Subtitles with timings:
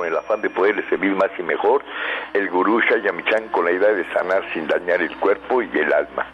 [0.00, 1.84] con el afán de poderle servir más y mejor,
[2.32, 6.26] el gurú Shayamichan con la idea de sanar sin dañar el cuerpo y el alma.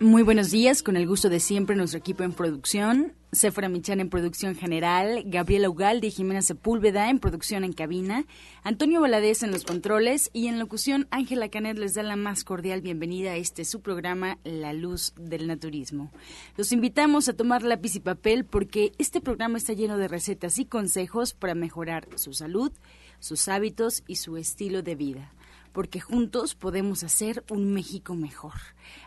[0.00, 4.10] Muy buenos días, con el gusto de siempre nuestro equipo en producción, Sephora Michan en
[4.10, 8.26] producción general, Gabriela Ugalde y Jimena Sepúlveda en producción en cabina,
[8.62, 12.82] Antonio Valadez en los controles y en locución Ángela Canet les da la más cordial
[12.82, 16.12] bienvenida a este su programa La Luz del Naturismo.
[16.58, 20.66] Los invitamos a tomar lápiz y papel porque este programa está lleno de recetas y
[20.66, 22.70] consejos para mejorar su salud,
[23.18, 25.32] sus hábitos y su estilo de vida
[25.76, 28.54] porque juntos podemos hacer un México mejor.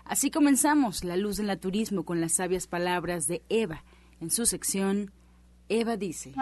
[0.05, 3.83] Así comenzamos La Luz del Naturismo con las sabias palabras de Eva.
[4.21, 5.11] En su sección,
[5.67, 6.35] Eva dice.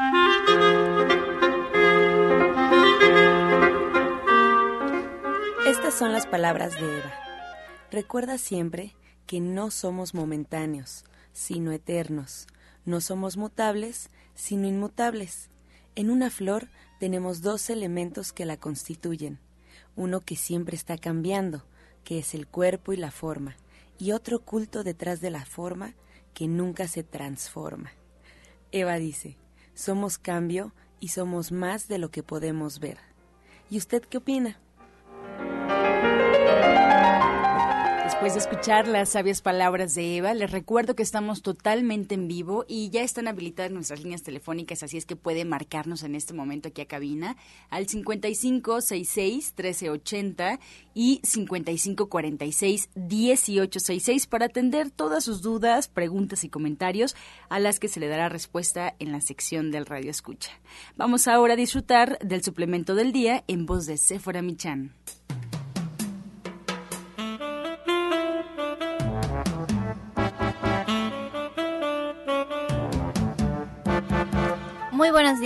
[5.65, 7.13] Estas son las palabras de Eva.
[7.90, 12.48] Recuerda siempre que no somos momentáneos, sino eternos.
[12.84, 15.49] No somos mutables, sino inmutables.
[15.95, 16.68] En una flor
[17.00, 19.40] tenemos dos elementos que la constituyen
[19.98, 21.66] uno que siempre está cambiando,
[22.05, 23.58] que es el cuerpo y la forma,
[23.98, 25.96] y otro oculto detrás de la forma
[26.34, 27.91] que nunca se transforma.
[28.71, 29.38] Eva dice,
[29.74, 32.99] somos cambio y somos más de lo que podemos ver.
[33.70, 34.60] ¿Y usted qué opina?
[38.18, 42.65] Después de escuchar las sabias palabras de Eva, les recuerdo que estamos totalmente en vivo
[42.68, 46.70] y ya están habilitadas nuestras líneas telefónicas, así es que puede marcarnos en este momento
[46.70, 47.37] aquí a cabina
[47.70, 50.59] al 5566 1380
[50.96, 57.15] y 5546 1866 para atender todas sus dudas, preguntas y comentarios
[57.49, 60.49] a las que se le dará respuesta en la sección del Radio Escucha.
[60.96, 64.96] Vamos ahora a disfrutar del suplemento del día en voz de Sephora Michan.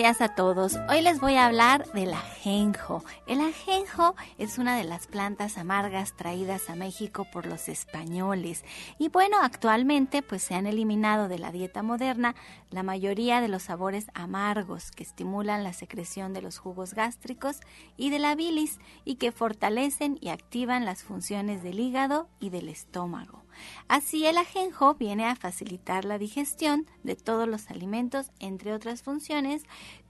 [0.02, 0.80] Días a todos.
[0.90, 3.04] Hoy les voy a hablar del ajenjo.
[3.28, 8.66] El ajenjo es una de las plantas amargas traídas a México por los españoles.
[8.98, 12.34] Y bueno, actualmente pues se han eliminado de la dieta moderna
[12.72, 17.60] la mayoría de los sabores amargos que estimulan la secreción de los jugos gástricos
[17.96, 22.70] y de la bilis y que fortalecen y activan las funciones del hígado y del
[22.70, 23.44] estómago.
[23.88, 29.64] Así el ajenjo viene a facilitar la digestión de todos los alimentos, entre otras funciones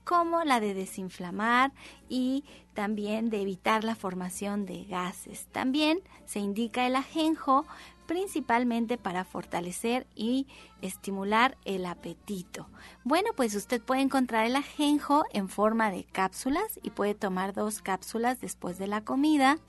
[0.04, 1.72] como la de desinflamar
[2.10, 2.44] y
[2.74, 5.48] también de evitar la formación de gases.
[5.52, 7.66] También se indica el ajenjo
[8.12, 10.46] principalmente para fortalecer y
[10.82, 12.68] estimular el apetito.
[13.06, 17.82] Bueno, pues usted puede encontrar el ajenjo en forma de cápsulas y puede tomar dos
[17.82, 19.60] cápsulas después de la comida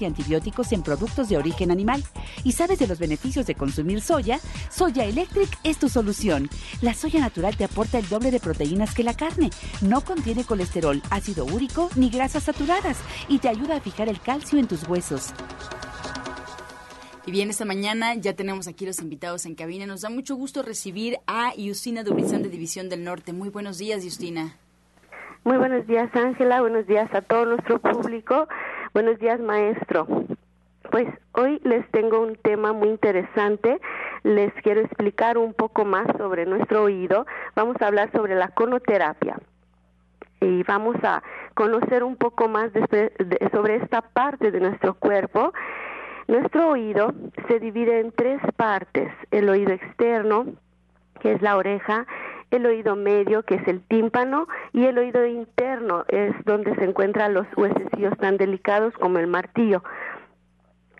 [0.00, 2.02] y antibióticos en productos de origen animal
[2.44, 4.40] y sabes de los beneficios de consumir soya,
[4.70, 6.48] Soya Electric es tu solución.
[6.82, 11.02] La soya natural te aporta el doble de proteínas que la carne, no contiene colesterol,
[11.10, 12.98] ácido úrico ni grasas saturadas
[13.28, 15.32] y te ayuda a fijar el calcio en tus huesos.
[17.26, 19.86] Y bien, esta mañana ya tenemos aquí los invitados en cabina.
[19.86, 23.32] Nos da mucho gusto recibir a Justina Dubrizán de División del Norte.
[23.32, 24.56] Muy buenos días, Justina.
[25.44, 26.60] Muy buenos días, Ángela.
[26.60, 28.48] Buenos días a todo nuestro público.
[28.92, 30.04] Buenos días, maestro.
[30.90, 33.80] Pues hoy les tengo un tema muy interesante.
[34.24, 37.24] Les quiero explicar un poco más sobre nuestro oído.
[37.54, 39.38] Vamos a hablar sobre la conoterapia.
[40.40, 41.22] Y vamos a
[41.54, 42.72] conocer un poco más
[43.52, 45.52] sobre esta parte de nuestro cuerpo.
[46.26, 47.14] Nuestro oído
[47.46, 49.12] se divide en tres partes.
[49.30, 50.46] El oído externo,
[51.20, 52.08] que es la oreja,
[52.50, 57.34] el oído medio, que es el tímpano, y el oído interno es donde se encuentran
[57.34, 59.82] los huesecillos tan delicados como el martillo.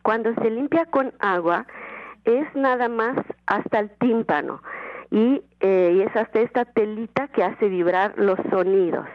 [0.02, 1.66] Cuando se limpia con agua,
[2.24, 3.16] es nada más
[3.46, 4.62] hasta el tímpano
[5.10, 9.06] y, eh, es hasta esta telita que hace vibrar los sonidos.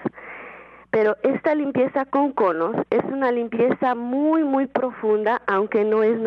[0.91, 6.19] Pero esta limpieza con conos es una limpieza muy, muy profunda, aunque no es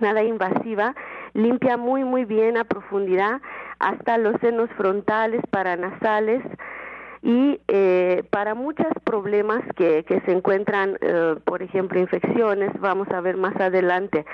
[0.00, 0.94] nada invasiva,
[1.34, 3.40] limpia muy, muy bien a profundidad
[3.78, 6.42] hasta los senos frontales, paranasales
[7.22, 13.36] y eh, para muchos problemas que, se encuentran, eh, por ejemplo, infecciones, vamos a ver
[13.36, 14.24] más adelante.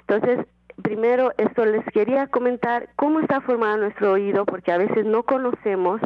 [0.00, 0.46] Entonces,
[0.82, 6.00] primero esto les quería comentar cómo está formado nuestro oído, porque a veces no conocemos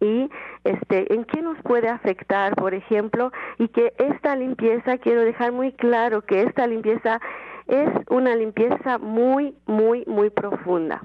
[0.00, 0.30] y
[0.64, 5.72] este en qué nos puede afectar, por ejemplo, y que esta limpieza quiero dejar muy
[5.72, 7.20] claro que esta limpieza
[7.66, 11.00] es una limpieza muy muy muy profunda.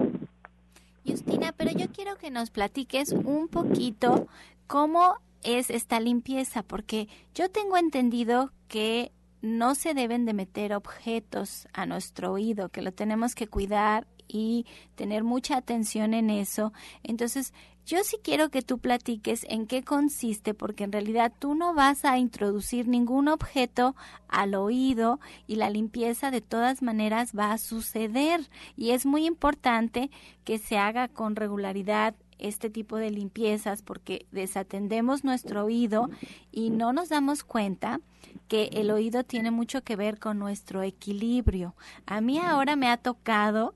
[1.06, 4.26] Justina, pero yo quiero que nos platiques un poquito
[4.66, 9.12] cómo es esta limpieza, porque yo tengo entendido que
[9.42, 14.66] no se deben de meter objetos a nuestro oído, que lo tenemos que cuidar y
[14.96, 16.72] tener mucha atención en eso.
[17.02, 17.52] Entonces,
[17.86, 22.04] yo sí quiero que tú platiques en qué consiste, porque en realidad tú no vas
[22.04, 23.94] a introducir ningún objeto
[24.28, 28.50] al oído y la limpieza de todas maneras va a suceder.
[28.76, 30.10] Y es muy importante
[30.44, 36.10] que se haga con regularidad este tipo de limpiezas porque desatendemos nuestro oído
[36.50, 38.00] y no nos damos cuenta
[38.48, 41.76] que el oído tiene mucho que ver con nuestro equilibrio.
[42.04, 43.74] A mí ahora me ha tocado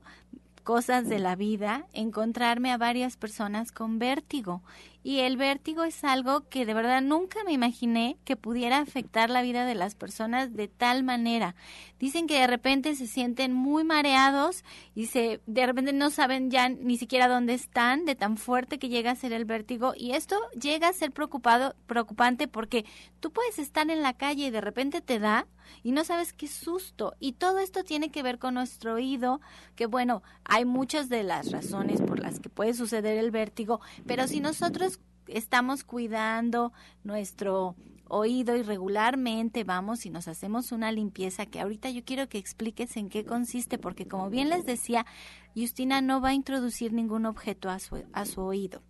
[0.63, 4.61] cosas de la vida, encontrarme a varias personas con vértigo.
[5.03, 9.41] Y el vértigo es algo que de verdad nunca me imaginé que pudiera afectar la
[9.41, 11.55] vida de las personas de tal manera.
[11.99, 14.63] Dicen que de repente se sienten muy mareados
[14.93, 18.89] y se de repente no saben ya ni siquiera dónde están de tan fuerte que
[18.89, 22.85] llega a ser el vértigo y esto llega a ser preocupado preocupante porque
[23.19, 25.47] tú puedes estar en la calle y de repente te da
[25.83, 27.15] y no sabes qué susto.
[27.19, 29.41] Y todo esto tiene que ver con nuestro oído,
[29.75, 34.27] que bueno, hay muchas de las razones por las que puede suceder el vértigo, pero
[34.27, 34.90] si nosotros
[35.27, 36.71] estamos cuidando
[37.03, 37.75] nuestro
[38.07, 42.97] oído y regularmente vamos y nos hacemos una limpieza que ahorita yo quiero que expliques
[42.97, 45.05] en qué consiste, porque como bien les decía,
[45.55, 48.81] Justina no va a introducir ningún objeto a su, a su oído.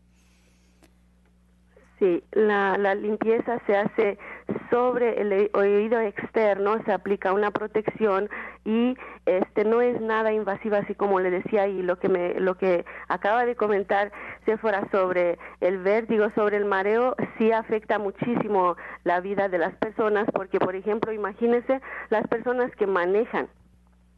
[1.99, 4.17] Sí, la, la limpieza se hace
[4.69, 8.29] sobre el oído externo, se aplica una protección
[8.65, 8.95] y
[9.25, 12.85] este no es nada invasiva así como le decía y lo que me lo que
[13.07, 14.11] acaba de comentar
[14.45, 19.75] se fuera sobre el vértigo, sobre el mareo, sí afecta muchísimo la vida de las
[19.75, 23.47] personas porque por ejemplo, imagínense las personas que manejan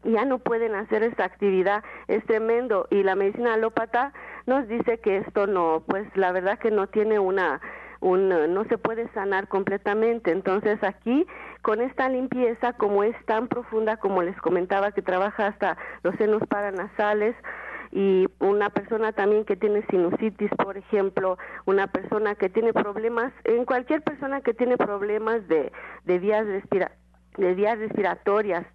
[0.04, 4.14] ya no pueden hacer esta actividad, es tremendo y la medicina alópata
[4.46, 7.62] nos dice que esto no, pues la verdad que no tiene una
[8.04, 10.32] un, no se puede sanar completamente.
[10.32, 11.26] Entonces aquí,
[11.62, 16.42] con esta limpieza, como es tan profunda, como les comentaba, que trabaja hasta los senos
[16.48, 17.36] paranasales,
[17.92, 23.66] y una persona también que tiene sinusitis, por ejemplo, una persona que tiene problemas, en
[23.66, 25.72] cualquier persona que tiene problemas de,
[26.06, 26.92] de vías respira,
[27.38, 28.66] de vías respiratorias,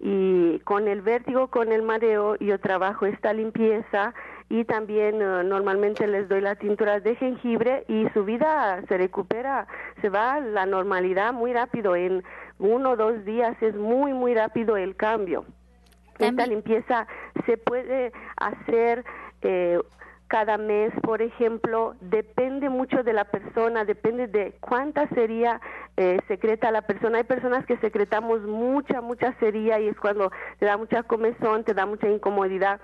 [0.00, 4.12] y con el vértigo, con el mareo, yo trabajo esta limpieza
[4.48, 9.66] y también eh, normalmente les doy las tinturas de jengibre y su vida se recupera,
[10.00, 12.22] se va a la normalidad muy rápido, en
[12.58, 15.44] uno o dos días es muy, muy rápido el cambio.
[16.18, 17.08] Esta limpieza
[17.44, 19.04] se puede hacer
[19.42, 19.80] eh,
[20.28, 25.60] cada mes, por ejemplo, depende mucho de la persona, depende de cuánta sería
[25.96, 27.18] eh, secreta la persona.
[27.18, 31.74] Hay personas que secretamos mucha, mucha sería y es cuando te da mucha comezón, te
[31.74, 32.80] da mucha incomodidad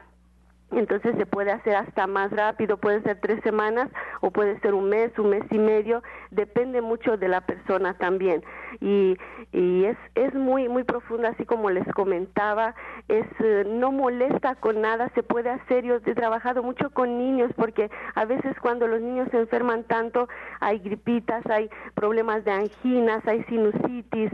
[0.73, 3.89] entonces se puede hacer hasta más rápido, puede ser tres semanas
[4.21, 8.43] o puede ser un mes, un mes y medio, depende mucho de la persona también.
[8.81, 9.17] Y,
[9.53, 12.75] y es, es muy, muy profunda, así como les comentaba,
[13.09, 17.51] es, eh, no molesta con nada, se puede hacer, yo he trabajado mucho con niños
[17.57, 20.29] porque a veces cuando los niños se enferman tanto,
[20.61, 24.31] hay gripitas, hay problemas de anginas, hay sinusitis,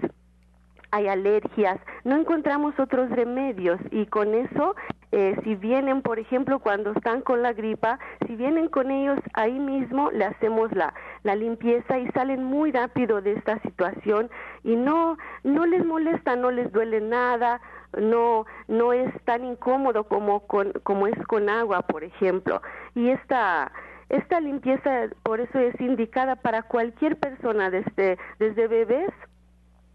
[0.91, 4.75] hay alergias, no encontramos otros remedios y con eso,
[5.13, 9.59] eh, si vienen, por ejemplo, cuando están con la gripa, si vienen con ellos ahí
[9.59, 14.31] mismo, le hacemos la, la limpieza y salen muy rápido de esta situación
[14.65, 17.61] y no, no les molesta, no les duele nada,
[17.97, 22.61] no, no es tan incómodo como, con, como es con agua, por ejemplo.
[22.95, 23.73] Y esta,
[24.09, 29.11] esta limpieza, por eso es indicada para cualquier persona, desde, desde bebés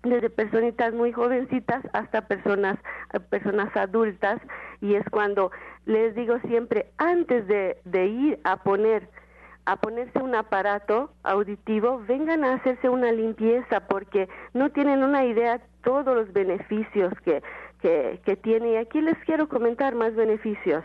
[0.03, 2.77] desde personitas muy jovencitas hasta personas
[3.29, 4.41] personas adultas
[4.81, 5.51] y es cuando
[5.85, 9.07] les digo siempre antes de, de ir a poner
[9.65, 15.61] a ponerse un aparato auditivo, vengan a hacerse una limpieza porque no tienen una idea
[15.83, 17.43] todos los beneficios que,
[17.79, 18.73] que, que tiene.
[18.73, 20.83] Y aquí les quiero comentar más beneficios.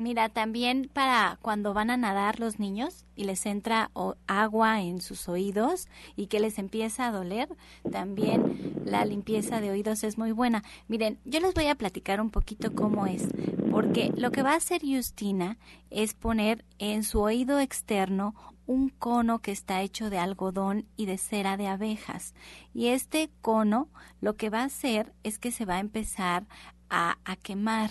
[0.00, 3.90] Mira, también para cuando van a nadar los niños y les entra
[4.26, 7.54] agua en sus oídos y que les empieza a doler,
[7.92, 10.64] también la limpieza de oídos es muy buena.
[10.88, 13.28] Miren, yo les voy a platicar un poquito cómo es,
[13.70, 15.58] porque lo que va a hacer Justina
[15.90, 21.18] es poner en su oído externo un cono que está hecho de algodón y de
[21.18, 22.32] cera de abejas.
[22.72, 23.90] Y este cono
[24.22, 26.46] lo que va a hacer es que se va a empezar
[26.88, 27.90] a, a quemar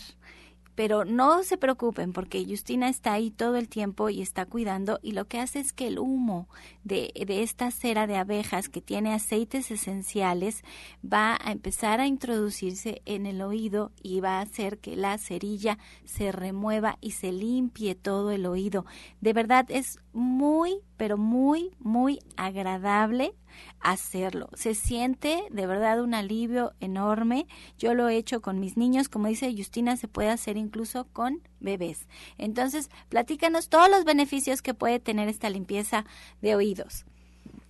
[0.79, 5.11] pero no se preocupen porque Justina está ahí todo el tiempo y está cuidando y
[5.11, 6.47] lo que hace es que el humo
[6.85, 10.63] de, de, esta cera de abejas que tiene aceites esenciales
[11.03, 15.77] va a empezar a introducirse en el oído y va a hacer que la cerilla
[16.05, 18.85] se remueva y se limpie todo el oído.
[19.19, 23.35] De verdad es muy, pero muy, muy agradable
[23.79, 24.49] hacerlo.
[24.53, 27.47] Se siente de verdad un alivio enorme.
[27.77, 31.41] Yo lo he hecho con mis niños, como dice Justina, se puede hacer incluso con
[31.59, 32.07] bebés.
[32.37, 36.05] Entonces, platícanos todos los beneficios que puede tener esta limpieza
[36.41, 37.05] de oídos.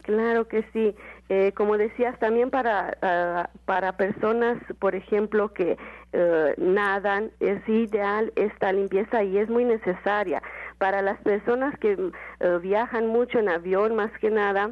[0.04, 0.96] Claro que sí.
[1.30, 5.78] Eh, como decías, también para, ah, para personas, por ejemplo, que
[6.12, 10.42] eh, nadan, es ideal esta limpieza y es muy necesaria.
[10.80, 11.92] Para las personas que
[12.40, 14.72] eh, viajan mucho en avión, más que nada,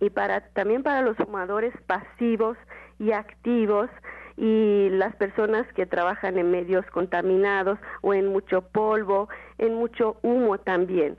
[0.00, 2.56] y para también para los fumadores pasivos
[2.98, 3.90] y activos
[4.36, 9.28] y las personas que trabajan en medios contaminados o en mucho polvo,
[9.58, 11.18] en mucho humo también.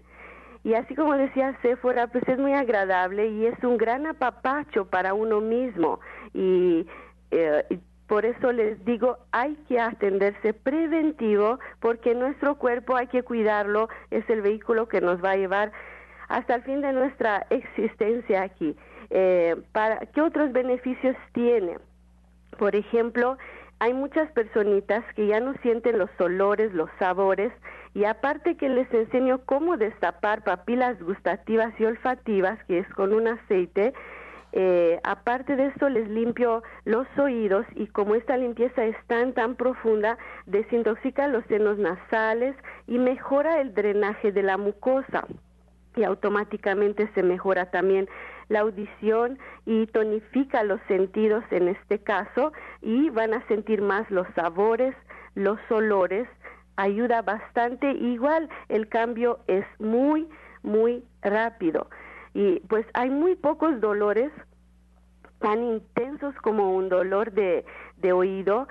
[0.63, 5.13] Y así como decía Sephora, pues es muy agradable y es un gran apapacho para
[5.13, 5.99] uno mismo.
[6.33, 6.85] Y,
[7.31, 13.23] eh, y por eso les digo, hay que atenderse preventivo porque nuestro cuerpo hay que
[13.23, 15.71] cuidarlo, es el vehículo que nos va a llevar
[16.29, 18.75] hasta el fin de nuestra existencia aquí.
[19.09, 21.77] Eh, para, ¿Qué otros beneficios tiene?
[22.57, 23.37] Por ejemplo,
[23.79, 27.51] hay muchas personitas que ya no sienten los olores, los sabores,
[27.95, 33.27] y aparte que les enseño cómo destapar papilas gustativas y olfativas, que es con un
[33.27, 33.93] aceite,
[34.51, 39.55] eh, aparte de eso les limpio los oídos y como esta limpieza es tan tan
[39.55, 40.17] profunda,
[40.47, 42.55] desintoxica los senos nasales
[42.87, 45.25] y mejora el drenaje de la mucosa
[45.95, 48.07] y automáticamente se mejora también
[48.47, 54.27] la audición y tonifica los sentidos en este caso y van a sentir más los
[54.35, 54.95] sabores,
[55.35, 56.27] los olores,
[56.75, 60.27] ayuda bastante, igual el cambio es muy,
[60.63, 61.89] muy rápido.
[62.33, 64.31] Y pues hay muy pocos dolores
[65.39, 67.65] tan intensos como un dolor de,
[67.97, 68.67] de oído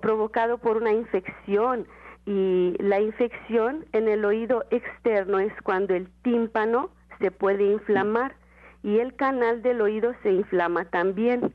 [0.00, 1.86] provocado por una infección
[2.28, 8.34] y la infección en el oído externo es cuando el tímpano se puede inflamar
[8.82, 11.54] y el canal del oído se inflama también.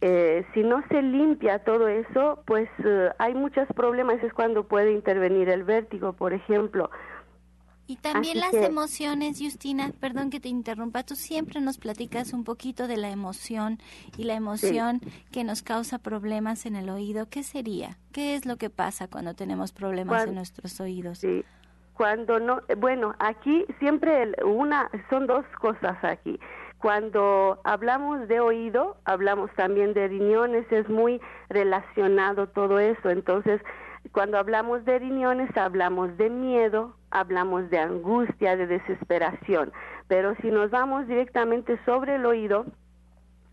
[0.00, 4.90] Eh, si no se limpia todo eso, pues eh, hay muchos problemas, es cuando puede
[4.90, 6.90] intervenir el vértigo, por ejemplo,
[7.86, 12.86] y también las emociones, Justina, perdón que te interrumpa, tú siempre nos platicas un poquito
[12.86, 13.78] de la emoción
[14.16, 15.00] y la emoción
[15.32, 17.28] que nos causa problemas en el oído.
[17.28, 17.98] ¿Qué sería?
[18.12, 21.18] ¿Qué es lo que pasa cuando tenemos problemas en nuestros oídos?
[21.18, 21.44] Sí.
[21.94, 26.38] Cuando no, bueno, aquí siempre una, son dos cosas aquí.
[26.78, 33.10] Cuando hablamos de oído, hablamos también de riñones, es muy relacionado todo eso.
[33.10, 33.60] Entonces,
[34.10, 39.72] cuando hablamos de riñones, hablamos de miedo, hablamos de angustia, de desesperación.
[40.08, 42.66] Pero si nos vamos directamente sobre el oído,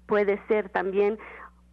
[0.07, 1.19] puede ser también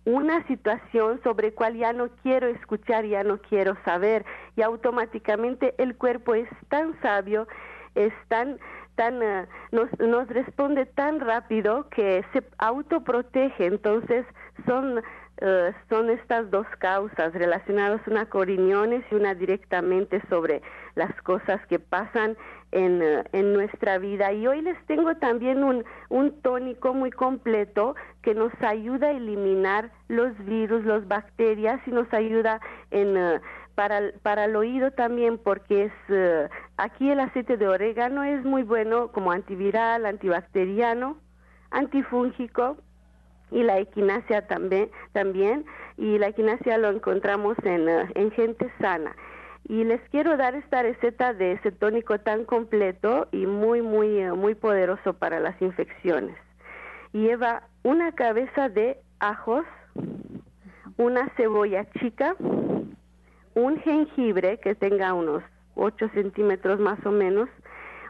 [0.04, 4.24] una situación sobre cual ya no quiero escuchar, ya no quiero saber,
[4.54, 7.48] y automáticamente el cuerpo es tan sabio,
[7.96, 8.58] es tan,
[8.94, 13.66] tan, eh, nos, nos responde tan rápido que se autoprotege.
[13.66, 14.24] Entonces
[14.64, 15.02] son
[15.38, 20.62] eh, son estas dos causas relacionadas, una con riñones y una directamente sobre
[20.94, 22.38] las cosas que pasan
[22.72, 24.32] en, eh, en, nuestra vida.
[24.32, 29.90] Y hoy les tengo también un, un tónico muy completo que nos ayuda a eliminar
[30.08, 33.16] los virus, las bacterias y nos ayuda en...
[33.16, 33.40] Eh,
[33.74, 39.12] para, para el oído también porque es aquí el aceite de orégano es muy bueno
[39.12, 41.18] como antiviral, antibacteriano,
[41.70, 42.78] antifúngico
[43.50, 45.64] y la equinacia también, también
[45.96, 49.14] y la equinacia lo encontramos en, eh, en gente sana.
[49.68, 54.32] Y les quiero dar esta receta de ese tónico tan completo y muy, muy, eh,
[54.32, 56.36] muy poderoso para las infecciones.
[57.12, 59.64] Lleva una cabeza de ajos,
[60.96, 62.36] una cebolla chica,
[63.54, 65.42] un jengibre que tenga unos
[65.74, 67.48] 8 centímetros más o menos,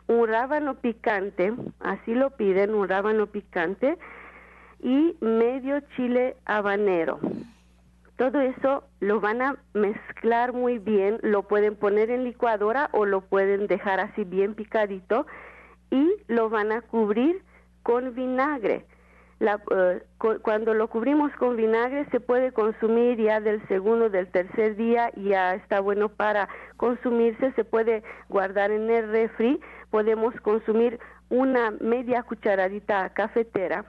[0.08, 3.96] un rábano picante, así lo piden, un rábano picante,
[4.80, 7.18] y medio chile habanero.
[8.16, 13.20] Todo eso lo van a mezclar muy bien, lo pueden poner en licuadora o lo
[13.20, 15.26] pueden dejar así bien picadito
[15.90, 17.42] y lo van a cubrir
[17.82, 18.86] con vinagre.
[19.38, 20.02] Eh,
[20.40, 25.54] cuando lo cubrimos con vinagre se puede consumir ya del segundo, del tercer día, ya
[25.54, 33.10] está bueno para consumirse, se puede guardar en el refri, podemos consumir una media cucharadita
[33.10, 33.84] cafetera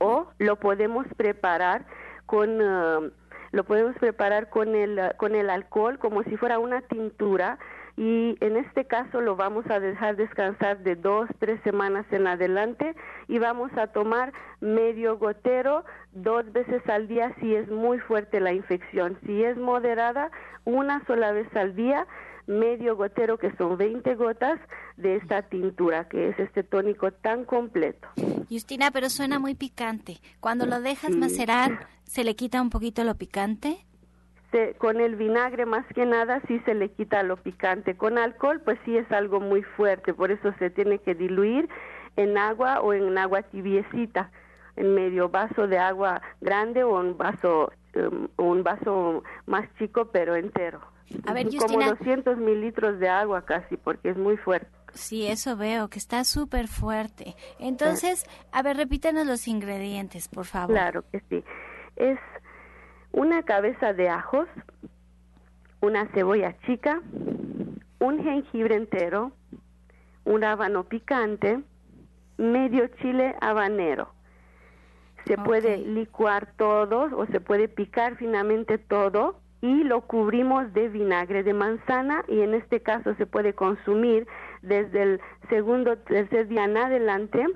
[0.00, 1.86] o lo podemos preparar
[2.26, 3.10] con eh,
[3.52, 7.58] lo podemos preparar con el con el alcohol como si fuera una tintura
[7.96, 12.94] y en este caso lo vamos a dejar descansar de dos, tres semanas en adelante
[13.28, 18.54] y vamos a tomar medio gotero dos veces al día si es muy fuerte la
[18.54, 19.18] infección.
[19.26, 20.30] Si es moderada,
[20.64, 22.06] una sola vez al día,
[22.50, 24.58] medio gotero que son 20 gotas
[24.96, 28.08] de esta tintura que es este tónico tan completo.
[28.50, 30.18] Justina, pero suena muy picante.
[30.40, 33.86] Cuando lo dejas macerar, ¿se le quita un poquito lo picante?
[34.78, 37.96] con el vinagre más que nada sí se le quita lo picante.
[37.96, 41.68] Con alcohol pues sí es algo muy fuerte, por eso se tiene que diluir
[42.16, 44.32] en agua o en agua tibiecita,
[44.74, 50.34] en medio vaso de agua grande o un vaso um, un vaso más chico pero
[50.34, 50.80] entero.
[51.26, 54.70] A ver, Como 200 mililitros de agua casi porque es muy fuerte.
[54.92, 57.36] Sí, eso veo, que está súper fuerte.
[57.58, 60.74] Entonces, a ver, repítanos los ingredientes, por favor.
[60.74, 61.44] Claro que sí.
[61.96, 62.18] Es
[63.12, 64.48] una cabeza de ajos,
[65.80, 67.00] una cebolla chica,
[67.98, 69.32] un jengibre entero,
[70.24, 71.60] un habano picante,
[72.36, 74.12] medio chile habanero.
[75.26, 81.42] Se puede licuar todo o se puede picar finamente todo y lo cubrimos de vinagre
[81.42, 84.26] de manzana y en este caso se puede consumir
[84.62, 87.46] desde el segundo tercer día en adelante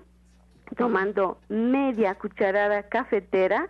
[0.76, 3.68] tomando media cucharada cafetera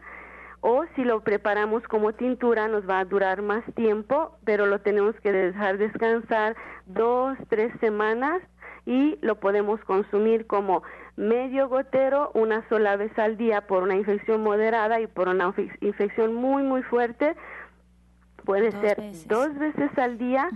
[0.61, 5.15] o si lo preparamos como tintura nos va a durar más tiempo, pero lo tenemos
[5.21, 6.57] que dejar descansar
[6.87, 8.41] dos, tres semanas
[8.87, 10.83] y lo podemos consumir como
[11.17, 16.35] medio gotero una sola vez al día por una infección moderada y por una infección
[16.35, 17.37] muy, muy fuerte.
[18.45, 20.49] Puede ser dos veces al día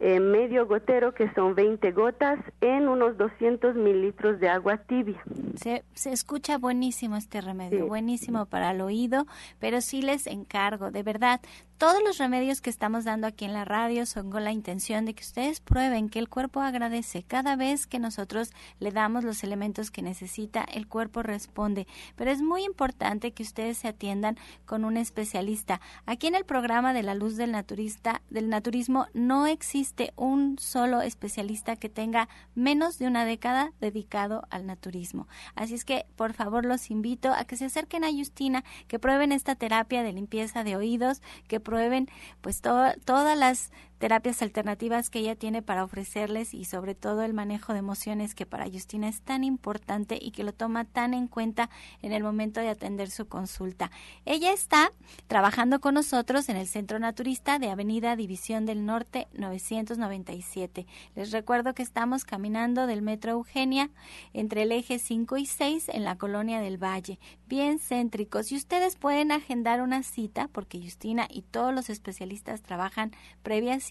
[0.00, 5.20] eh, medio gotero, que son 20 gotas, en unos 200 mililitros de agua tibia.
[5.56, 9.26] Se, se escucha buenísimo este remedio, buenísimo para el oído,
[9.58, 11.40] pero sí les encargo, de verdad,
[11.78, 15.14] todos los remedios que estamos dando aquí en la radio son con la intención de
[15.14, 17.22] que ustedes prueben que el cuerpo agradece.
[17.22, 21.86] Cada vez que nosotros le damos los elementos que necesita, el cuerpo responde.
[22.16, 24.36] Pero es muy importante que ustedes se atiendan
[24.66, 25.80] con un especialista.
[26.04, 31.00] Aquí en el programa de la luz del naturista, del naturismo, no existe un solo
[31.00, 35.28] especialista que tenga menos de una década dedicado al naturismo.
[35.54, 39.30] Así es que, por favor, los invito a que se acerquen a Justina, que prueben
[39.30, 42.08] esta terapia de limpieza de oídos, que prueben
[42.40, 47.72] pues todas las terapias alternativas que ella tiene para ofrecerles y sobre todo el manejo
[47.72, 51.68] de emociones que para Justina es tan importante y que lo toma tan en cuenta
[52.02, 53.90] en el momento de atender su consulta.
[54.24, 54.92] Ella está
[55.26, 60.86] trabajando con nosotros en el Centro Naturista de Avenida División del Norte 997.
[61.14, 63.90] Les recuerdo que estamos caminando del Metro Eugenia
[64.32, 68.52] entre el eje 5 y 6 en la colonia del Valle, bien céntricos.
[68.52, 73.87] Y ustedes pueden agendar una cita porque Justina y todos los especialistas trabajan previas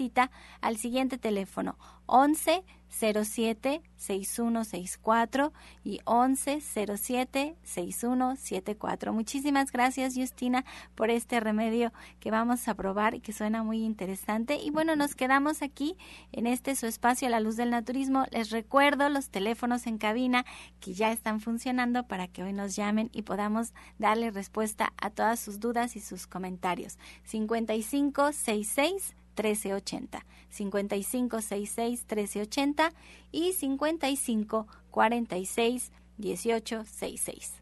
[0.61, 9.13] al siguiente teléfono 11 07 6164 y 11 07 6174.
[9.13, 10.63] Muchísimas gracias Justina
[10.95, 14.57] por este remedio que vamos a probar y que suena muy interesante.
[14.57, 15.97] Y bueno, nos quedamos aquí
[16.31, 18.25] en este su espacio La Luz del Naturismo.
[18.31, 20.45] Les recuerdo los teléfonos en cabina
[20.79, 25.39] que ya están funcionando para que hoy nos llamen y podamos darle respuesta a todas
[25.39, 26.97] sus dudas y sus comentarios.
[27.23, 32.91] 5566 1380, 5566 1380
[33.31, 37.53] y 5546 1866.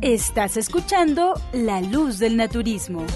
[0.00, 3.06] Estás escuchando La Luz del Naturismo.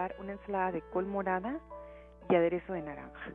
[0.00, 1.58] Preparar una ensalada de col morada
[2.28, 3.32] y aderezo de naranja.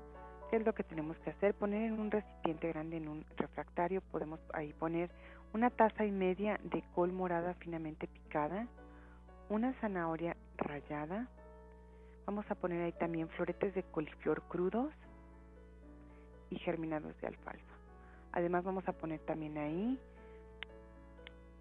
[0.50, 1.54] ¿Qué es lo que tenemos que hacer?
[1.54, 5.10] Poner en un recipiente grande, en un refractario, podemos ahí poner
[5.54, 8.68] una taza y media de col morada finamente picada,
[9.50, 11.28] una zanahoria rallada,
[12.26, 14.92] vamos a poner ahí también floretes de coliflor crudos
[16.50, 17.76] y germinados de alfalfa.
[18.32, 20.00] Además vamos a poner también ahí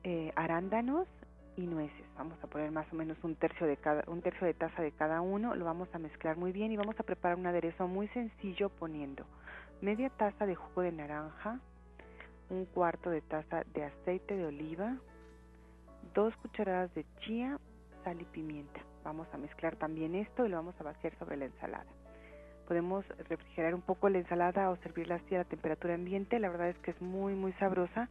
[0.03, 1.07] eh, arándanos
[1.57, 2.05] y nueces.
[2.17, 4.93] Vamos a poner más o menos un tercio de cada un tercio de taza de
[4.93, 8.09] cada uno, lo vamos a mezclar muy bien y vamos a preparar un aderezo muy
[8.09, 9.25] sencillo poniendo
[9.81, 11.61] media taza de jugo de naranja,
[12.49, 14.97] un cuarto de taza de aceite de oliva,
[16.15, 17.59] dos cucharadas de chía,
[18.03, 18.81] sal y pimienta.
[19.05, 21.91] Vamos a mezclar también esto y lo vamos a vaciar sobre la ensalada.
[22.67, 26.39] Podemos refrigerar un poco la ensalada o servirla así a temperatura ambiente.
[26.39, 28.09] La verdad es que es muy muy sabrosa.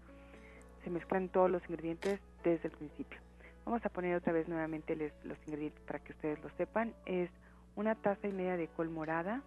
[0.84, 3.20] Se mezclan todos los ingredientes desde el principio.
[3.66, 6.94] Vamos a poner otra vez nuevamente los ingredientes para que ustedes lo sepan.
[7.06, 7.30] Es
[7.76, 9.42] una taza y media de col morada,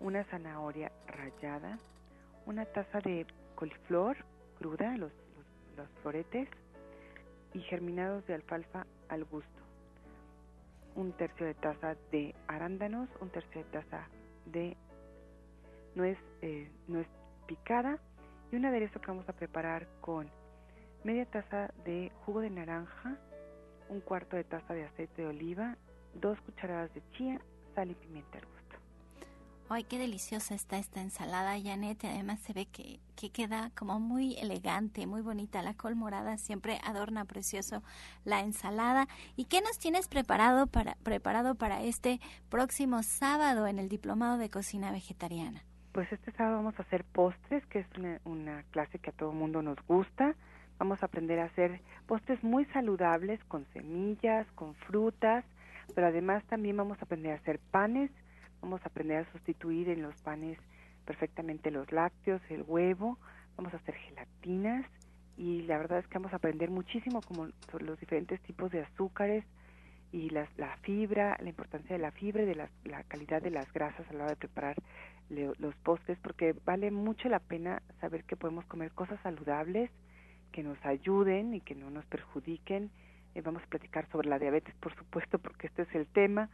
[0.00, 1.78] una zanahoria rallada,
[2.46, 4.16] una taza de coliflor
[4.58, 5.12] cruda, los,
[5.76, 6.48] los, floretes,
[7.54, 9.48] y germinados de alfalfa al gusto.
[10.94, 14.06] Un tercio de taza de arándanos, un tercio de taza
[14.46, 14.76] de
[15.94, 17.06] nuez, eh, nuez
[17.46, 17.98] picada
[18.52, 20.28] y un aderezo que vamos a preparar con
[21.04, 23.16] media taza de jugo de naranja,
[23.88, 25.76] un cuarto de taza de aceite de oliva,
[26.14, 27.40] dos cucharadas de chía,
[27.74, 28.58] sal y pimienta al gusto.
[29.70, 32.02] Ay, qué deliciosa está esta ensalada, Janet.
[32.04, 35.62] Además se ve que, que, queda como muy elegante, muy bonita.
[35.62, 37.82] La col morada siempre adorna precioso
[38.24, 39.08] la ensalada.
[39.36, 44.48] ¿Y qué nos tienes preparado para, preparado para este próximo sábado en el Diplomado de
[44.48, 45.62] Cocina Vegetariana?
[45.92, 49.32] Pues este sábado vamos a hacer postres, que es una, una clase que a todo
[49.32, 50.34] mundo nos gusta.
[50.78, 55.44] Vamos a aprender a hacer postres muy saludables con semillas, con frutas,
[55.94, 58.10] pero además también vamos a aprender a hacer panes,
[58.60, 60.58] vamos a aprender a sustituir en los panes
[61.04, 63.18] perfectamente los lácteos, el huevo,
[63.56, 64.86] vamos a hacer gelatinas
[65.36, 68.82] y la verdad es que vamos a aprender muchísimo como sobre los diferentes tipos de
[68.82, 69.44] azúcares
[70.12, 70.46] y la
[70.82, 74.12] fibra, la importancia de la fibra y de la, la calidad de las grasas a
[74.12, 74.76] la hora de preparar
[75.28, 79.90] los postres, porque vale mucho la pena saber que podemos comer cosas saludables,
[80.48, 82.90] que nos ayuden y que no nos perjudiquen.
[83.34, 86.48] Eh, vamos a platicar sobre la diabetes, por supuesto, porque este es el tema,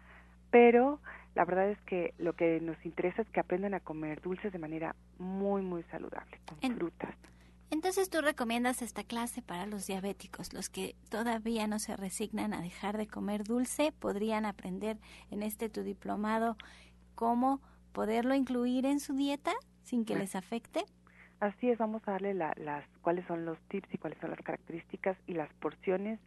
[0.51, 1.01] pero
[1.35, 4.59] la verdad es que lo que nos interesa es que aprendan a comer dulces de
[4.59, 7.15] manera muy, muy saludable, con frutas.
[7.71, 12.61] Entonces tú recomiendas esta clase para los diabéticos, los que todavía no se resignan a
[12.61, 14.99] dejar de comer dulce, podrían aprender
[15.31, 16.57] en este tu diplomado
[17.15, 17.61] cómo
[17.93, 19.53] poderlo incluir en su dieta
[19.83, 20.85] sin que les afecte.
[21.41, 25.17] Así es, vamos a darle las cuáles son los tips y cuáles son las características
[25.27, 26.19] y las porciones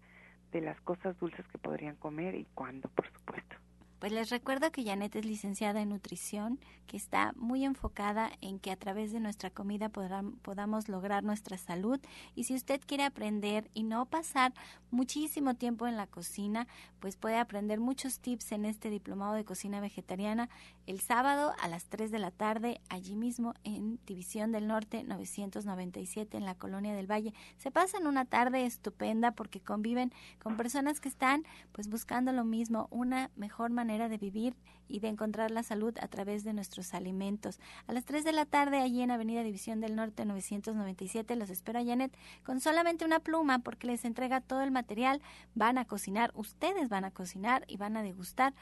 [0.52, 3.56] de las cosas dulces que podrían comer y cuándo, por supuesto.
[4.00, 8.70] Pues les recuerdo que Janet es licenciada en nutrición, que está muy enfocada en que
[8.70, 12.00] a través de nuestra comida podamos lograr nuestra salud.
[12.36, 14.54] Y si usted quiere aprender y no pasar
[14.92, 16.68] muchísimo tiempo en la cocina,
[17.00, 20.48] pues puede aprender muchos tips en este diplomado de cocina vegetariana
[20.86, 26.38] el sábado a las 3 de la tarde, allí mismo en División del Norte 997
[26.38, 27.34] en la Colonia del Valle.
[27.58, 32.88] Se pasan una tarde estupenda porque conviven con personas que están pues buscando lo mismo,
[32.92, 34.54] una mejor manera manera de vivir
[34.90, 37.60] y de encontrar la salud a través de nuestros alimentos.
[37.88, 41.80] A las 3 de la tarde, allí en Avenida División del Norte 997, los espero
[41.80, 45.22] a Janet con solamente una pluma porque les entrega todo el material.
[45.56, 48.54] Van a cocinar, ustedes van a cocinar y van a degustar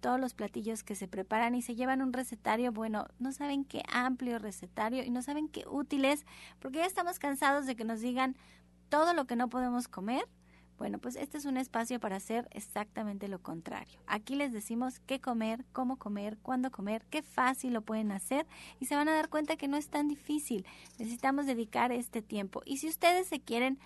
[0.00, 3.82] todos los platillos que se preparan y se llevan un recetario, bueno, no saben qué
[3.92, 6.24] amplio recetario y no saben qué útil es,
[6.58, 8.34] porque ya estamos cansados de que nos digan
[8.88, 10.24] todo lo que no podemos comer
[10.80, 14.00] bueno, pues este es un espacio para hacer exactamente lo contrario.
[14.06, 18.46] Aquí les decimos qué comer, cómo comer, cuándo comer, qué fácil lo pueden hacer
[18.78, 20.64] y se van a dar cuenta que no es tan difícil.
[20.98, 22.62] Necesitamos dedicar este tiempo.
[22.64, 23.78] Y si ustedes se quieren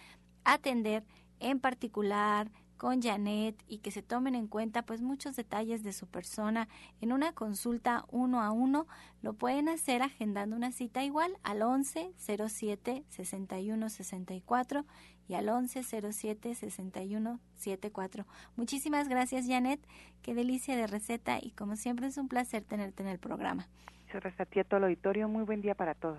[0.45, 1.03] atender
[1.41, 6.07] en particular, con Janet y que se tomen en cuenta pues muchos detalles de su
[6.07, 6.69] persona
[7.01, 8.87] en una consulta uno a uno,
[9.23, 14.85] lo pueden hacer agendando una cita igual al 11 07 61 64
[15.29, 18.25] y al 1107-6174.
[18.57, 19.81] Muchísimas gracias, Janet.
[20.23, 23.69] Qué delicia de receta y como siempre es un placer tenerte en el programa.
[24.13, 25.29] Gracias a ti a todo el auditorio.
[25.29, 26.19] Muy buen día para todos.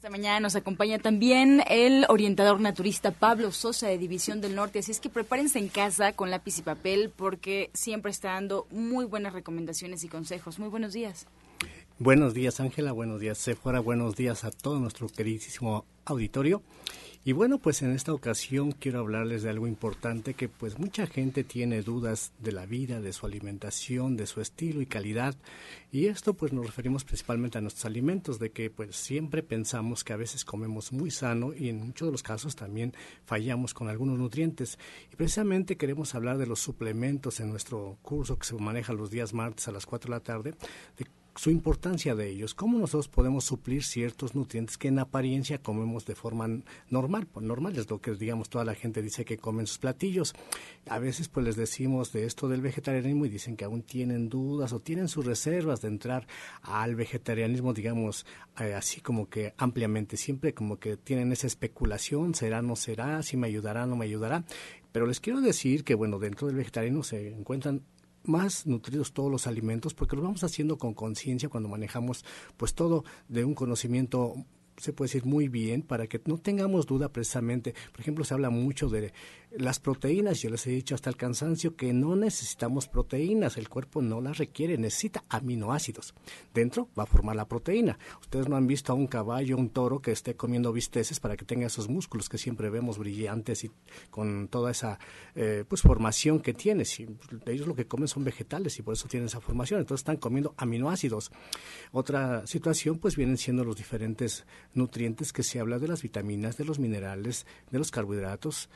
[0.00, 4.92] Esta mañana nos acompaña también el orientador naturista Pablo Sosa de División del Norte, así
[4.92, 9.34] es que prepárense en casa con lápiz y papel porque siempre está dando muy buenas
[9.34, 10.58] recomendaciones y consejos.
[10.58, 11.26] Muy buenos días.
[11.98, 16.62] Buenos días Ángela, buenos días Sephora, buenos días a todo nuestro queridísimo auditorio.
[17.22, 21.44] Y bueno, pues en esta ocasión quiero hablarles de algo importante que pues mucha gente
[21.44, 25.36] tiene dudas de la vida, de su alimentación, de su estilo y calidad.
[25.92, 30.14] Y esto pues nos referimos principalmente a nuestros alimentos, de que pues siempre pensamos que
[30.14, 32.94] a veces comemos muy sano y en muchos de los casos también
[33.26, 34.78] fallamos con algunos nutrientes.
[35.12, 39.34] Y precisamente queremos hablar de los suplementos en nuestro curso que se maneja los días
[39.34, 40.54] martes a las 4 de la tarde,
[40.96, 46.04] de su importancia de ellos, cómo nosotros podemos suplir ciertos nutrientes que en apariencia comemos
[46.04, 46.48] de forma
[46.88, 50.34] normal, pues normal es lo que digamos toda la gente dice que comen sus platillos.
[50.88, 54.72] A veces pues les decimos de esto del vegetarianismo y dicen que aún tienen dudas
[54.72, 56.26] o tienen sus reservas de entrar
[56.62, 58.26] al vegetarianismo, digamos,
[58.58, 63.36] eh, así como que ampliamente, siempre como que tienen esa especulación, será, no será, si
[63.36, 64.44] me ayudará, no me ayudará.
[64.92, 67.82] Pero les quiero decir que, bueno, dentro del vegetarianismo se encuentran
[68.24, 72.24] más nutridos todos los alimentos porque lo vamos haciendo con conciencia cuando manejamos
[72.56, 74.34] pues todo de un conocimiento
[74.80, 77.74] se puede decir muy bien para que no tengamos duda precisamente.
[77.92, 79.12] Por ejemplo, se habla mucho de
[79.50, 84.00] las proteínas, yo les he dicho hasta el cansancio que no necesitamos proteínas, el cuerpo
[84.00, 86.14] no las requiere, necesita aminoácidos.
[86.54, 87.98] Dentro va a formar la proteína.
[88.20, 91.44] Ustedes no han visto a un caballo, un toro que esté comiendo bisteces para que
[91.44, 93.70] tenga esos músculos que siempre vemos brillantes y
[94.10, 94.98] con toda esa
[95.34, 96.84] eh, pues formación que tiene.
[96.84, 97.08] Si,
[97.46, 99.80] ellos lo que comen son vegetales y por eso tienen esa formación.
[99.80, 101.32] Entonces están comiendo aminoácidos.
[101.92, 106.64] Otra situación pues vienen siendo los diferentes nutrientes que se habla de las vitaminas, de
[106.64, 108.68] los minerales, de los carbohidratos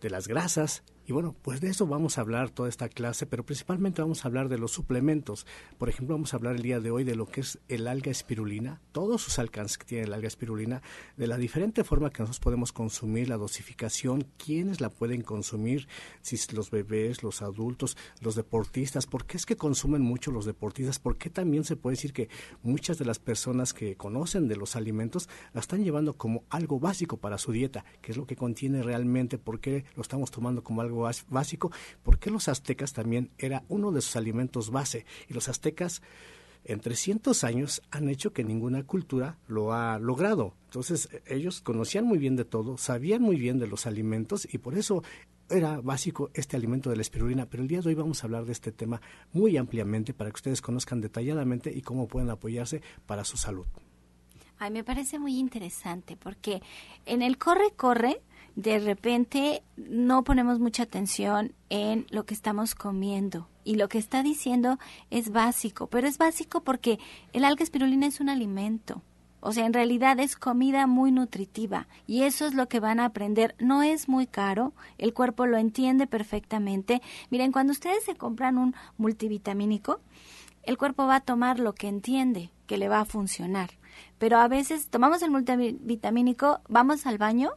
[0.00, 3.44] de las grasas y bueno, pues de eso vamos a hablar toda esta clase, pero
[3.44, 5.46] principalmente vamos a hablar de los suplementos.
[5.76, 8.10] Por ejemplo, vamos a hablar el día de hoy de lo que es el alga
[8.10, 10.82] espirulina, todos sus alcances que tiene el alga espirulina,
[11.16, 15.88] de la diferente forma que nosotros podemos consumir, la dosificación, quiénes la pueden consumir,
[16.22, 20.98] si los bebés, los adultos, los deportistas, por qué es que consumen mucho los deportistas,
[20.98, 22.28] por qué también se puede decir que
[22.62, 27.18] muchas de las personas que conocen de los alimentos la están llevando como algo básico
[27.18, 30.80] para su dieta, qué es lo que contiene realmente, por qué lo estamos tomando como
[30.80, 31.70] algo básico,
[32.02, 36.02] porque los aztecas también era uno de sus alimentos base y los aztecas
[36.64, 40.54] en 300 años han hecho que ninguna cultura lo ha logrado.
[40.64, 44.76] Entonces ellos conocían muy bien de todo, sabían muy bien de los alimentos y por
[44.76, 45.02] eso
[45.50, 48.46] era básico este alimento de la espirulina, pero el día de hoy vamos a hablar
[48.46, 49.02] de este tema
[49.32, 53.66] muy ampliamente para que ustedes conozcan detalladamente y cómo pueden apoyarse para su salud.
[54.58, 56.62] Ay, me parece muy interesante porque
[57.06, 58.22] en el corre-corre
[58.56, 63.48] de repente no ponemos mucha atención en lo que estamos comiendo.
[63.64, 64.78] Y lo que está diciendo
[65.10, 66.98] es básico, pero es básico porque
[67.32, 69.02] el alga espirulina es un alimento.
[69.40, 73.06] O sea, en realidad es comida muy nutritiva y eso es lo que van a
[73.06, 73.54] aprender.
[73.58, 77.02] No es muy caro, el cuerpo lo entiende perfectamente.
[77.30, 80.00] Miren, cuando ustedes se compran un multivitamínico,
[80.62, 83.70] el cuerpo va a tomar lo que entiende que le va a funcionar.
[84.16, 87.50] Pero a veces tomamos el multivitamínico, vamos al baño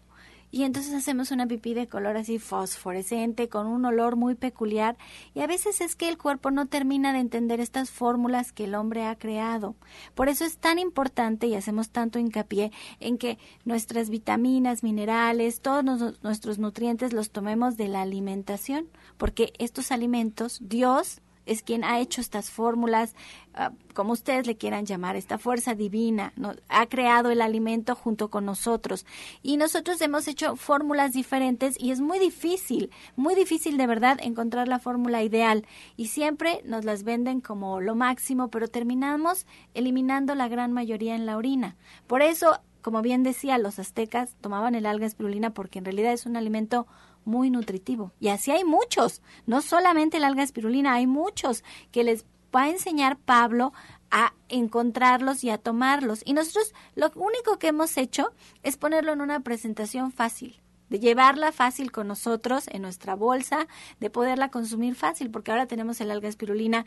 [0.49, 4.97] y entonces hacemos una pipí de color así fosforescente con un olor muy peculiar
[5.33, 8.75] y a veces es que el cuerpo no termina de entender estas fórmulas que el
[8.75, 9.75] hombre ha creado.
[10.15, 15.83] Por eso es tan importante y hacemos tanto hincapié en que nuestras vitaminas, minerales, todos
[16.21, 22.21] nuestros nutrientes los tomemos de la alimentación, porque estos alimentos Dios es quien ha hecho
[22.21, 23.15] estas fórmulas,
[23.53, 26.33] ah, como ustedes le quieran llamar, esta fuerza divina,
[26.69, 29.05] ha creado el alimento junto con nosotros.
[29.41, 34.67] Y nosotros hemos hecho fórmulas diferentes y es muy difícil, muy difícil de verdad encontrar
[34.67, 35.65] la fórmula ideal.
[35.95, 41.25] Y siempre nos las venden como lo máximo, pero terminamos eliminando la gran mayoría en
[41.25, 41.75] la orina.
[42.05, 46.25] Por eso como bien decía, los aztecas tomaban el alga espirulina porque en realidad es
[46.25, 46.87] un alimento
[47.27, 48.11] muy nutritivo.
[48.19, 52.69] Y así hay muchos, no solamente el alga espirulina, hay muchos que les va a
[52.69, 53.73] enseñar Pablo
[54.09, 56.21] a encontrarlos y a tomarlos.
[56.25, 58.31] Y nosotros lo único que hemos hecho
[58.63, 63.67] es ponerlo en una presentación fácil, de llevarla fácil con nosotros en nuestra bolsa,
[63.99, 66.85] de poderla consumir fácil, porque ahora tenemos el alga espirulina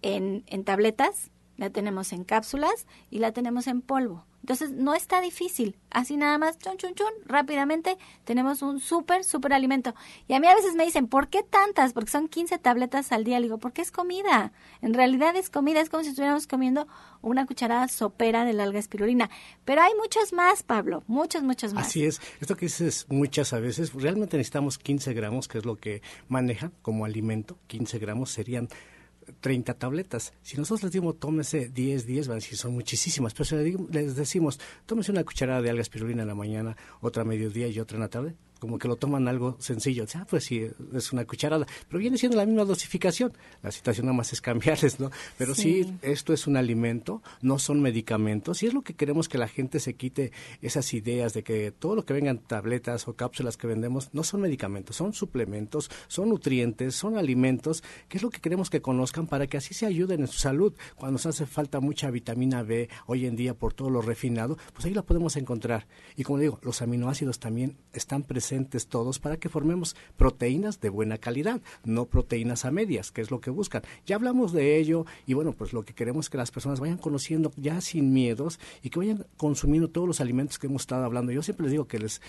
[0.00, 4.24] en, en tabletas, la tenemos en cápsulas y la tenemos en polvo.
[4.42, 5.76] Entonces no está difícil.
[5.90, 9.94] Así nada más, chun, chun, chun, rápidamente tenemos un súper, súper alimento.
[10.26, 11.92] Y a mí a veces me dicen, ¿por qué tantas?
[11.92, 13.38] Porque son 15 tabletas al día.
[13.38, 14.52] Le digo, porque es comida.
[14.80, 15.80] En realidad es comida.
[15.80, 16.88] Es como si estuviéramos comiendo
[17.20, 19.30] una cucharada sopera de la alga espirulina.
[19.64, 21.04] Pero hay muchas más, Pablo.
[21.06, 21.86] Muchas, muchas más.
[21.86, 22.20] Así es.
[22.40, 26.72] Esto que dices muchas a veces, realmente necesitamos 15 gramos, que es lo que maneja
[26.82, 27.58] como alimento.
[27.68, 28.68] 15 gramos serían
[29.40, 30.32] 30 tabletas.
[30.42, 33.34] Si nosotros les decimos, tómese 10, 10, van a decir, son muchísimas.
[33.34, 37.24] Pero si les decimos, tómese una cucharada de alga espirulina en la mañana, otra a
[37.24, 40.04] mediodía y otra en la tarde, como que lo toman algo sencillo.
[40.14, 41.66] Ah, pues sí, es una cucharada.
[41.88, 43.32] Pero viene siendo la misma dosificación.
[43.60, 45.10] La situación nada más es cambiarles, ¿no?
[45.36, 45.92] Pero sí.
[46.00, 48.62] esto es un alimento, no son medicamentos.
[48.62, 51.96] Y es lo que queremos que la gente se quite esas ideas de que todo
[51.96, 56.94] lo que vengan tabletas o cápsulas que vendemos no son medicamentos, son suplementos, son nutrientes,
[56.94, 60.28] son alimentos, que es lo que queremos que conozcan para que así se ayuden en
[60.28, 60.72] su salud.
[60.94, 64.84] Cuando nos hace falta mucha vitamina B hoy en día por todo lo refinado, pues
[64.84, 65.88] ahí la podemos encontrar.
[66.14, 68.51] Y como digo, los aminoácidos también están presentes
[68.88, 73.40] todos para que formemos proteínas de buena calidad, no proteínas a medias, que es lo
[73.40, 73.82] que buscan.
[74.06, 76.98] Ya hablamos de ello y bueno, pues lo que queremos es que las personas vayan
[76.98, 81.32] conociendo ya sin miedos y que vayan consumiendo todos los alimentos que hemos estado hablando.
[81.32, 82.20] Yo siempre les digo que les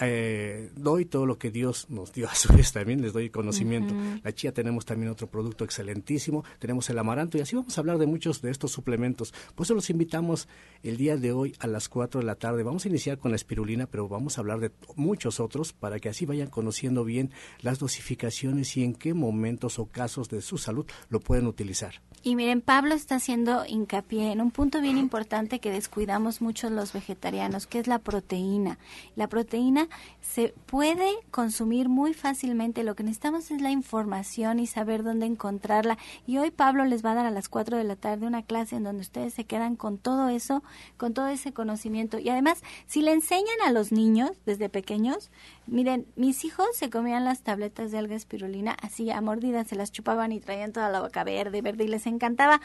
[0.00, 3.94] eh, doy todo lo que Dios nos dio a su vez también, les doy conocimiento.
[4.22, 7.98] La chía tenemos también otro producto excelentísimo, tenemos el amaranto y así vamos a hablar
[7.98, 9.32] de muchos de estos suplementos.
[9.54, 10.48] Por eso los invitamos
[10.82, 12.62] el día de hoy a las 4 de la tarde.
[12.62, 16.08] Vamos a iniciar con la espirulina, pero vamos a hablar de muchos otros para que
[16.08, 20.86] así vayan conociendo bien las dosificaciones y en qué momentos o casos de su salud
[21.08, 22.00] lo pueden utilizar.
[22.22, 26.92] Y miren, Pablo está haciendo hincapié en un punto bien importante que descuidamos mucho los
[26.92, 28.78] vegetarianos, que es la proteína.
[29.16, 29.88] La proteína
[30.20, 32.84] se puede consumir muy fácilmente.
[32.84, 35.98] Lo que necesitamos es la información y saber dónde encontrarla.
[36.26, 38.76] Y hoy Pablo les va a dar a las 4 de la tarde una clase
[38.76, 40.62] en donde ustedes se quedan con todo eso,
[40.96, 42.18] con todo ese conocimiento.
[42.18, 45.30] Y además, si le enseñan a los niños desde pequeños,
[45.66, 49.92] miren, mis hijos se comían las tabletas de alga espirulina así a mordidas, se las
[49.92, 52.60] chupaban y traían toda la boca verde, verde y les encantaba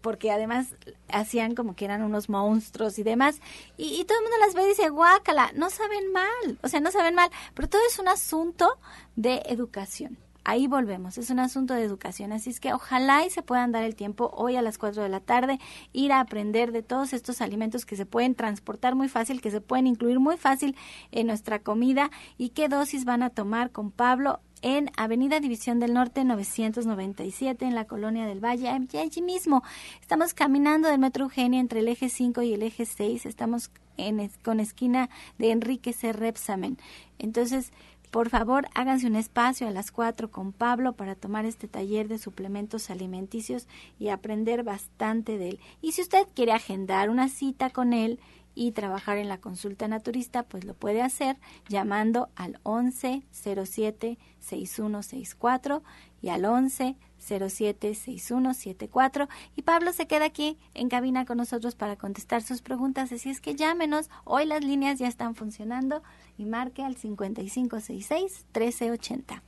[0.00, 0.74] porque además
[1.08, 3.40] hacían como que eran unos monstruos y demás.
[3.76, 6.90] Y, todo el mundo las ve y dice, guácala, no saben mal, o sea, no
[6.90, 8.78] saben mal, pero todo es un asunto
[9.16, 10.18] de educación.
[10.48, 13.84] Ahí volvemos, es un asunto de educación, así es que ojalá y se puedan dar
[13.84, 15.60] el tiempo hoy a las 4 de la tarde,
[15.92, 19.60] ir a aprender de todos estos alimentos que se pueden transportar muy fácil, que se
[19.60, 20.74] pueden incluir muy fácil
[21.12, 25.92] en nuestra comida y qué dosis van a tomar con Pablo en Avenida División del
[25.92, 29.62] Norte 997 en la Colonia del Valle, allí mismo.
[30.00, 34.30] Estamos caminando del Metro Eugenia entre el eje 5 y el eje 6, estamos en,
[34.42, 36.14] con esquina de Enrique C.
[36.14, 36.78] Repsamen.
[37.18, 37.72] Entonces,
[38.10, 42.18] por favor, háganse un espacio a las 4 con Pablo para tomar este taller de
[42.18, 43.66] suplementos alimenticios
[43.98, 45.60] y aprender bastante de él.
[45.80, 48.18] Y si usted quiere agendar una cita con él,
[48.60, 51.36] y trabajar en la consulta naturista, pues lo puede hacer
[51.68, 55.84] llamando al 11 07 6164
[56.20, 61.96] y al 11 07 6174 y Pablo se queda aquí en cabina con nosotros para
[61.96, 66.02] contestar sus preguntas, así es que llámenos, hoy las líneas ya están funcionando
[66.36, 69.42] y marque al 5566 1380.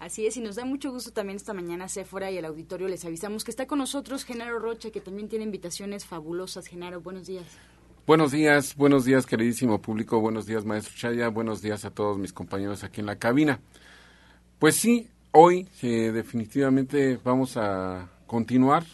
[0.00, 3.04] Así es, y nos da mucho gusto también esta mañana, Sephora y el auditorio les
[3.04, 6.66] avisamos que está con nosotros Genaro Rocha, que también tiene invitaciones fabulosas.
[6.66, 7.46] Genaro, buenos días.
[8.06, 12.34] Buenos días, buenos días queridísimo público, buenos días maestro Chaya, buenos días a todos mis
[12.34, 13.60] compañeros aquí en la cabina.
[14.58, 18.84] Pues sí, hoy eh, definitivamente vamos a continuar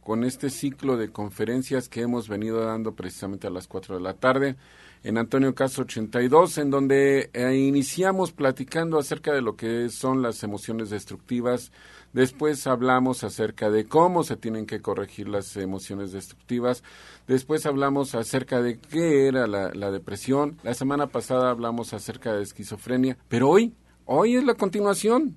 [0.00, 4.14] con este ciclo de conferencias que hemos venido dando precisamente a las 4 de la
[4.14, 4.56] tarde
[5.04, 10.42] en Antonio Caso 82, en donde eh, iniciamos platicando acerca de lo que son las
[10.42, 11.70] emociones destructivas.
[12.12, 16.82] Después hablamos acerca de cómo se tienen que corregir las emociones destructivas.
[17.28, 20.58] Después hablamos acerca de qué era la, la depresión.
[20.64, 23.16] La semana pasada hablamos acerca de esquizofrenia.
[23.28, 23.74] Pero hoy,
[24.06, 25.36] hoy es la continuación.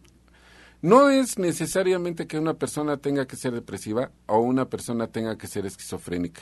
[0.81, 5.47] No es necesariamente que una persona tenga que ser depresiva o una persona tenga que
[5.47, 6.41] ser esquizofrénica.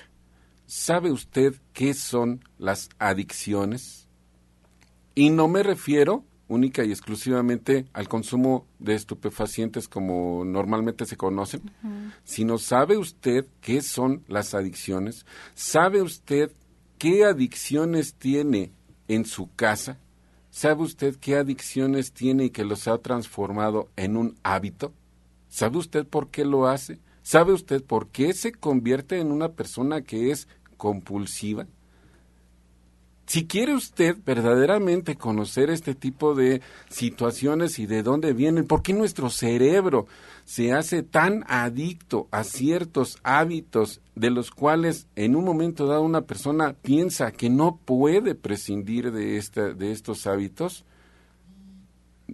[0.66, 4.08] ¿Sabe usted qué son las adicciones?
[5.14, 11.72] Y no me refiero única y exclusivamente al consumo de estupefacientes como normalmente se conocen,
[12.24, 16.52] sino sabe usted qué son las adicciones, sabe usted
[16.98, 18.72] qué adicciones tiene
[19.08, 19.98] en su casa,
[20.56, 24.94] sabe usted qué adicciones tiene y que los ha transformado en un hábito,
[25.50, 30.04] sabe usted por qué lo hace, ¿Sabe usted por qué se convierte en una persona
[30.04, 30.48] que es
[30.78, 31.66] compulsiva?
[33.26, 38.94] Si quiere usted verdaderamente conocer este tipo de situaciones y de dónde vienen, por qué
[38.94, 40.06] nuestro cerebro
[40.44, 46.22] se hace tan adicto a ciertos hábitos de los cuales en un momento dado una
[46.22, 49.42] persona piensa que no puede prescindir de,
[49.76, 50.86] de estos hábitos,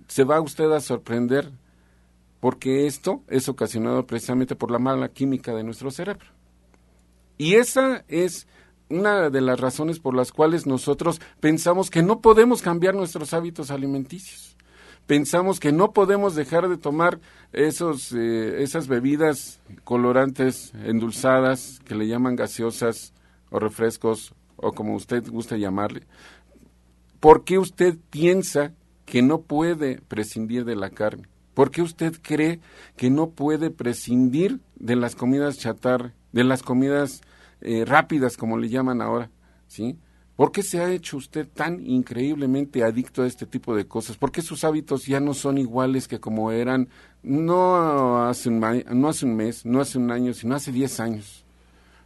[0.08, 1.52] se va usted a sorprender
[2.42, 6.26] porque esto es ocasionado precisamente por la mala química de nuestro cerebro.
[7.38, 8.48] Y esa es
[8.92, 13.72] una de las razones por las cuales nosotros pensamos que no podemos cambiar nuestros hábitos
[13.72, 14.56] alimenticios.
[15.08, 17.20] Pensamos que no podemos dejar de tomar
[17.52, 23.14] esos, eh, esas bebidas colorantes, endulzadas, que le llaman gaseosas
[23.50, 26.04] o refrescos o como usted guste llamarle.
[27.20, 28.74] ¿Por qué usted piensa
[29.06, 31.28] que no puede prescindir de la carne?
[31.54, 32.60] ¿Por qué usted cree
[32.96, 37.22] que no puede prescindir de las comidas chatar, de las comidas
[37.62, 39.30] eh, rápidas, como le llaman ahora?
[39.68, 39.98] ¿Sí?
[40.36, 44.18] ¿Por qué se ha hecho usted tan increíblemente adicto a este tipo de cosas?
[44.18, 46.90] ¿Por qué sus hábitos ya no son iguales que como eran
[47.22, 51.46] no hace un, no hace un mes, no hace un año, sino hace 10 años?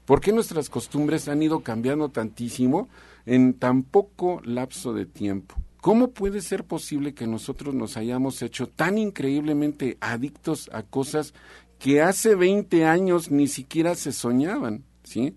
[0.05, 2.89] ¿Por qué nuestras costumbres han ido cambiando tantísimo
[3.25, 5.55] en tan poco lapso de tiempo?
[5.79, 11.33] ¿Cómo puede ser posible que nosotros nos hayamos hecho tan increíblemente adictos a cosas
[11.79, 14.83] que hace 20 años ni siquiera se soñaban?
[15.03, 15.35] ¿Sí?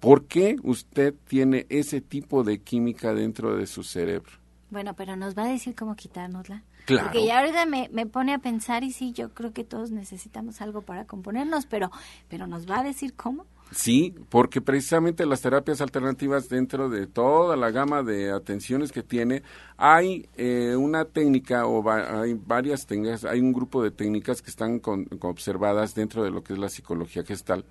[0.00, 4.32] ¿Por qué usted tiene ese tipo de química dentro de su cerebro?
[4.70, 6.64] Bueno, pero nos va a decir cómo quitárnosla.
[6.86, 7.04] Claro.
[7.04, 10.60] Porque ya ahorita me, me, pone a pensar y sí, yo creo que todos necesitamos
[10.60, 11.90] algo para componernos, pero,
[12.28, 13.46] pero nos va a decir cómo.
[13.72, 19.42] Sí, porque precisamente las terapias alternativas dentro de toda la gama de atenciones que tiene,
[19.76, 24.80] hay eh, una técnica o hay varias técnicas, hay un grupo de técnicas que están
[25.20, 27.64] observadas dentro de lo que es la psicología gestal.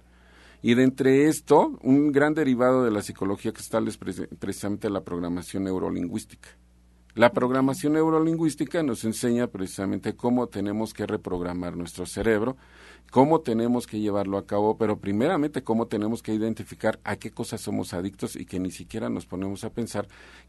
[0.66, 5.66] Y de entre esto, un gran derivado de la psicología gestal es precisamente la programación
[5.66, 6.50] neurolingüística.
[7.14, 12.58] La programación neurolingüística nos enseña precisamente cómo tenemos que reprogramar nuestro cerebro
[13.12, 17.62] cómo tenemos que llevarlo a cabo, pero primeramente cómo tenemos que identificar a qué cosas
[17.62, 20.08] somos adictos y que ni siquiera nos ponemos a pensar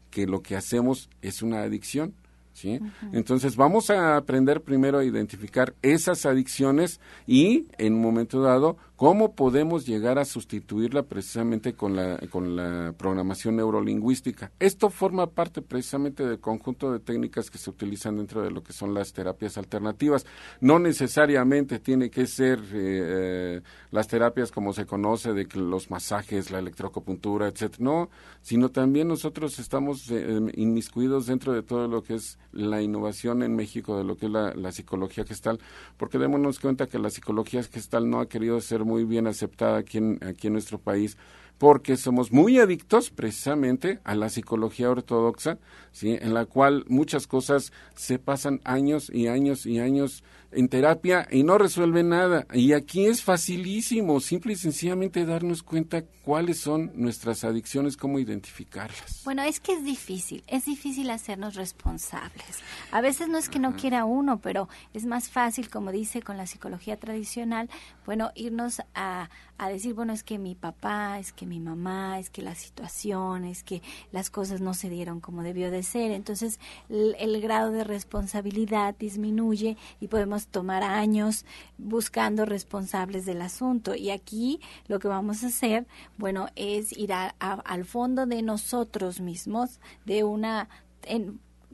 [0.09, 2.13] que lo que hacemos es una adicción.
[2.53, 2.79] ¿Sí?
[3.13, 9.35] Entonces vamos a aprender primero a identificar esas adicciones y en un momento dado ¿Cómo
[9.35, 14.51] podemos llegar a sustituirla precisamente con la, con la programación neurolingüística?
[14.57, 18.73] Esto forma parte precisamente del conjunto de técnicas que se utilizan dentro de lo que
[18.73, 20.25] son las terapias alternativas.
[20.61, 25.91] No necesariamente tiene que ser eh, eh, las terapias como se conoce, de que los
[25.91, 27.83] masajes, la electroacupuntura, etcétera.
[27.83, 28.09] No,
[28.41, 33.55] sino también nosotros estamos eh, inmiscuidos dentro de todo lo que es la innovación en
[33.55, 35.59] México, de lo que es la, la psicología gestal,
[35.97, 39.99] porque démonos cuenta que la psicología gestal no ha querido ser muy bien aceptada aquí
[39.99, 41.17] en, aquí en nuestro país
[41.57, 45.57] porque somos muy adictos precisamente a la psicología ortodoxa,
[45.91, 46.17] ¿sí?
[46.19, 50.23] en la cual muchas cosas se pasan años y años y años
[50.57, 52.47] en terapia y no resuelve nada.
[52.51, 59.21] Y aquí es facilísimo, simple y sencillamente darnos cuenta cuáles son nuestras adicciones, cómo identificarlas.
[59.23, 62.59] Bueno, es que es difícil, es difícil hacernos responsables.
[62.91, 66.35] A veces no es que no quiera uno, pero es más fácil, como dice con
[66.35, 67.69] la psicología tradicional,
[68.05, 72.29] bueno, irnos a, a decir, bueno, es que mi papá, es que mi mamá, es
[72.29, 73.81] que la situación, es que
[74.11, 76.11] las cosas no se dieron como debió de ser.
[76.11, 81.45] Entonces, el grado de responsabilidad disminuye y podemos tomar años
[81.77, 83.95] buscando responsables del asunto.
[83.95, 85.87] Y aquí lo que vamos a hacer,
[86.17, 90.69] bueno, es ir al fondo de nosotros mismos, de una,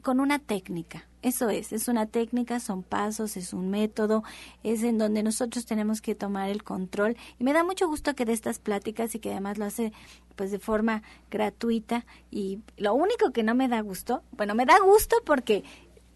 [0.02, 4.22] con una técnica Eso es, es una técnica, son pasos, es un método,
[4.62, 7.16] es en donde nosotros tenemos que tomar el control.
[7.38, 9.92] Y me da mucho gusto que de estas pláticas y que además lo hace
[10.36, 12.04] pues de forma gratuita.
[12.30, 15.64] Y lo único que no me da gusto, bueno, me da gusto porque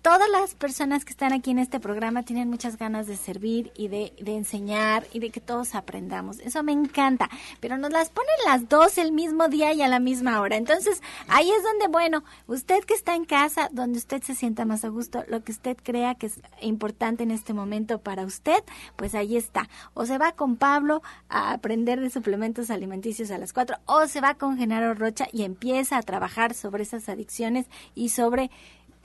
[0.02, 3.88] todas las personas que están aquí en este programa tienen muchas ganas de servir y
[3.88, 6.38] de, enseñar y de que todos aprendamos.
[6.40, 7.28] Eso me encanta,
[7.60, 10.56] pero nos las ponen las dos el mismo día y a la misma hora.
[10.56, 14.84] Entonces, ahí es donde, bueno, usted que está en casa, donde usted se sienta más
[14.84, 18.62] a gusto, lo que usted crea que es importante en este momento para usted,
[18.96, 19.68] pues ahí está.
[19.94, 24.20] O se va con Pablo a aprender de suplementos alimenticios a las cuatro, o se
[24.20, 28.50] va con Genaro Rocha y empieza a trabajar sobre esas adicciones y sobre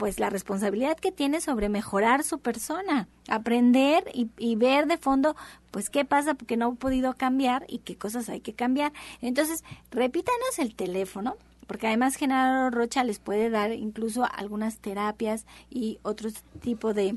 [0.04, 5.34] pues la responsabilidad que tiene sobre mejorar su persona, aprender y, ver de fondo
[5.72, 8.92] pues qué pasa porque no ha podido cambiar y qué cosas hay que cambiar.
[9.22, 11.38] Entonces, repítanos el teléfono,
[11.68, 17.16] porque además Genaro Rocha les puede dar incluso algunas terapias y otro tipo de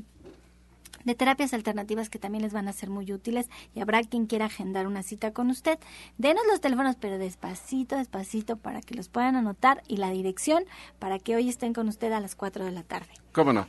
[1.07, 4.45] de terapias alternativas que también les van a ser muy útiles y habrá quien quiera
[4.45, 5.79] agendar una cita con usted.
[6.17, 10.65] Denos los teléfonos, pero despacito, despacito para que los puedan anotar y la dirección
[10.99, 13.09] para que hoy estén con usted a las 4 de la tarde.
[13.31, 13.67] ¿Cómo no?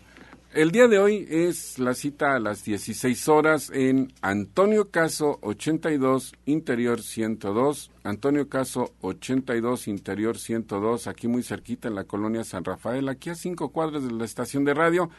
[0.53, 6.33] El día de hoy es la cita a las 16 horas en Antonio Caso 82,
[6.47, 7.93] Interior 102.
[8.03, 13.35] Antonio Caso 82, Interior 102, aquí muy cerquita en la colonia San Rafael, aquí a
[13.35, 15.11] cinco cuadras de la estación de radio.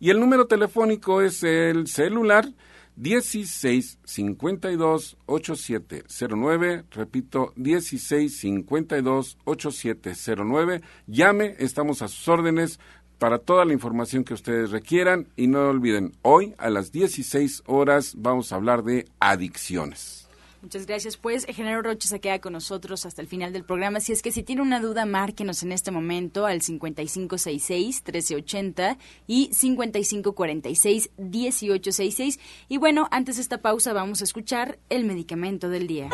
[0.00, 2.48] Y el número telefónico es el celular
[2.96, 10.82] 16 52 8709, repito, 16 52 8709.
[11.06, 12.80] Llame, estamos a sus órdenes
[13.18, 18.14] para toda la información que ustedes requieran y no olviden, hoy a las 16 horas
[18.16, 20.17] vamos a hablar de adicciones.
[20.60, 21.16] Muchas gracias.
[21.16, 24.00] Pues Genaro Rocha se queda con nosotros hasta el final del programa.
[24.00, 28.98] Si es que si tiene una duda, márquenos en este momento al 5566-1380
[29.28, 32.40] y 5546-1866.
[32.68, 36.10] Y bueno, antes de esta pausa vamos a escuchar el medicamento del día.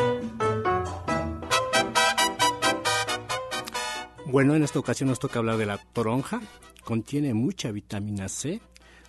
[4.27, 6.43] Bueno, en esta ocasión nos toca hablar de la toronja.
[6.85, 8.61] Contiene mucha vitamina C,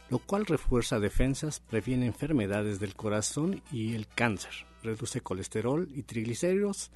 [0.09, 6.91] lo cual refuerza defensas, previene enfermedades del corazón y el cáncer reduce colesterol y triglicéridos,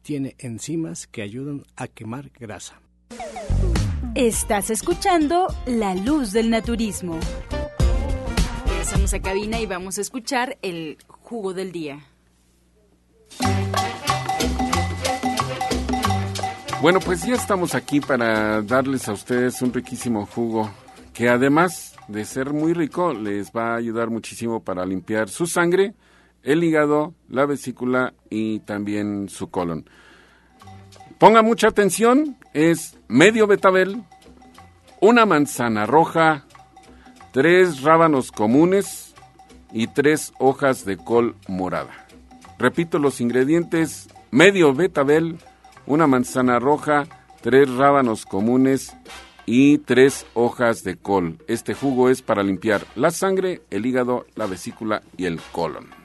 [0.00, 2.80] tiene enzimas que ayudan a quemar grasa.
[4.14, 7.18] Estás escuchando La Luz del Naturismo.
[8.66, 12.04] Regresamos a cabina y vamos a escuchar el jugo del día.
[16.80, 20.68] Bueno, pues ya estamos aquí para darles a ustedes un riquísimo jugo
[21.14, 25.94] que además de ser muy rico les va a ayudar muchísimo para limpiar su sangre,
[26.42, 29.88] el hígado, la vesícula y también su colon.
[31.18, 34.02] Ponga mucha atención, es medio betabel,
[35.00, 36.46] una manzana roja,
[37.32, 39.14] tres rábanos comunes
[39.72, 42.06] y tres hojas de col morada.
[42.58, 45.38] Repito los ingredientes, medio betabel,
[45.86, 47.04] una manzana roja,
[47.40, 48.96] tres rábanos comunes
[49.46, 51.38] y tres hojas de col.
[51.48, 56.01] Este jugo es para limpiar la sangre, el hígado, la vesícula y el colon.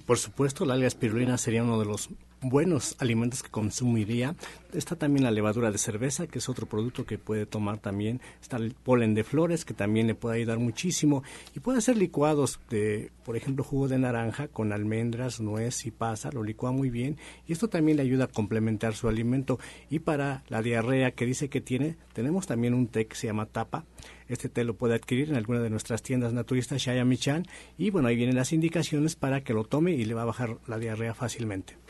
[0.06, 2.10] Por supuesto, la alga espirulina sería uno de los
[2.42, 4.36] buenos alimentos que consumiría.
[4.74, 8.22] Está también la levadura de cerveza, que es otro producto que puede tomar también.
[8.42, 11.24] Está el polen de flores, que también le puede ayudar muchísimo.
[11.56, 16.30] Y puede hacer licuados de, por ejemplo, jugo de naranja con almendras, nuez y pasa.
[16.32, 17.18] Lo licúa muy bien.
[17.48, 19.60] Y esto también le ayuda a complementar su alimento.
[19.90, 23.46] Y para la diarrea que dice que tiene, tenemos también un té que se llama
[23.46, 23.86] tapa.
[24.28, 27.46] Este té lo puede adquirir en alguna de nuestras tiendas naturistas Shaya Michan.
[27.78, 30.58] Y bueno, ahí vienen las indicaciones para que lo tome y le va a bajar
[30.68, 31.85] la diarrea fácilmente.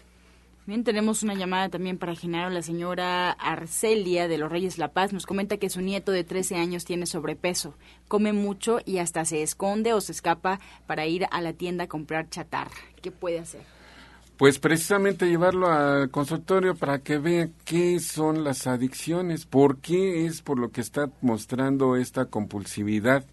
[0.68, 2.50] Bien, tenemos una llamada también para Genaro.
[2.50, 6.56] La señora Arcelia de los Reyes La Paz nos comenta que su nieto de 13
[6.56, 7.76] años tiene sobrepeso,
[8.08, 11.88] come mucho y hasta se esconde o se escapa para ir a la tienda a
[11.88, 12.72] comprar chatarra.
[13.04, 13.62] ¿Qué puede hacer?
[14.38, 20.42] Pues precisamente llevarlo al consultorio para que vea qué son las adicciones, por qué es
[20.42, 23.24] por lo que está mostrando esta compulsividad.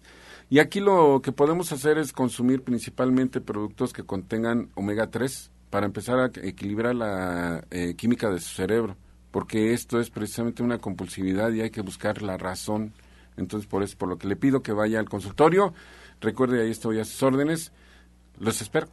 [0.51, 5.87] Y aquí lo que podemos hacer es consumir principalmente productos que contengan omega 3 para
[5.87, 8.95] empezar a equilibrar la eh, química de su cerebro,
[9.31, 12.93] porque esto es precisamente una compulsividad y hay que buscar la razón.
[13.37, 15.73] Entonces, por eso, por lo que le pido que vaya al consultorio,
[16.21, 17.71] recuerde, ahí estoy a sus órdenes,
[18.37, 18.87] los espero.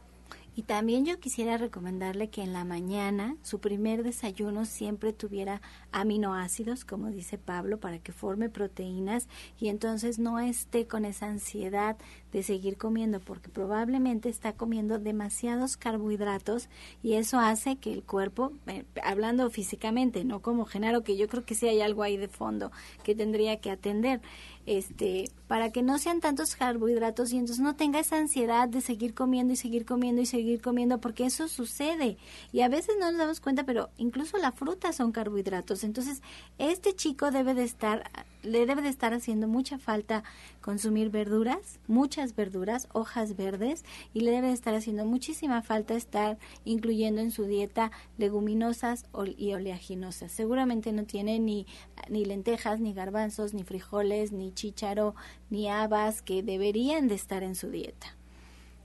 [0.53, 5.61] Y también yo quisiera recomendarle que en la mañana su primer desayuno siempre tuviera
[5.93, 11.95] aminoácidos, como dice Pablo, para que forme proteínas y entonces no esté con esa ansiedad
[12.33, 16.67] de seguir comiendo, porque probablemente está comiendo demasiados carbohidratos
[17.01, 21.45] y eso hace que el cuerpo, eh, hablando físicamente, no como Genaro, que yo creo
[21.45, 22.71] que sí hay algo ahí de fondo
[23.03, 24.21] que tendría que atender,
[24.65, 29.13] este, para que no sean tantos carbohidratos y entonces no tenga esa ansiedad de seguir
[29.13, 32.17] comiendo y seguir comiendo y seguir comiendo, porque eso sucede.
[32.51, 35.83] Y a veces no nos damos cuenta, pero incluso la fruta son carbohidratos.
[35.83, 36.21] Entonces,
[36.57, 38.09] este chico debe de estar
[38.43, 40.23] le debe de estar haciendo mucha falta
[40.61, 43.83] consumir verduras, muchas verduras, hojas verdes,
[44.13, 49.05] y le debe de estar haciendo muchísima falta estar incluyendo en su dieta leguminosas
[49.37, 50.31] y oleaginosas.
[50.31, 51.67] Seguramente no tiene ni,
[52.09, 55.15] ni lentejas, ni garbanzos, ni frijoles, ni chícharo,
[55.49, 58.15] ni habas que deberían de estar en su dieta.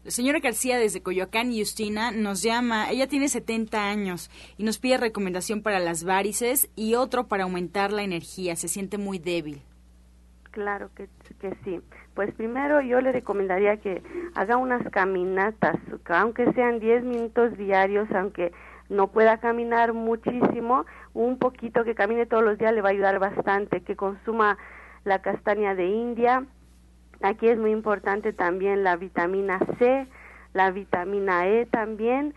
[0.06, 4.98] La señora García desde Coyoacán, Justina, nos llama, ella tiene 70 años y nos pide
[4.98, 9.62] recomendación para las varices y otro para aumentar la energía, se siente muy débil.
[10.52, 11.08] Claro que,
[11.40, 11.80] que sí.
[12.14, 14.00] Pues primero yo le recomendaría que
[14.36, 15.74] haga unas caminatas,
[16.10, 18.52] aunque sean 10 minutos diarios, aunque
[18.88, 23.18] no pueda caminar muchísimo, un poquito que camine todos los días le va a ayudar
[23.18, 24.56] bastante, que consuma
[25.02, 26.46] la castaña de India,
[27.22, 30.06] Aquí es muy importante también la vitamina C,
[30.52, 32.34] la vitamina E también.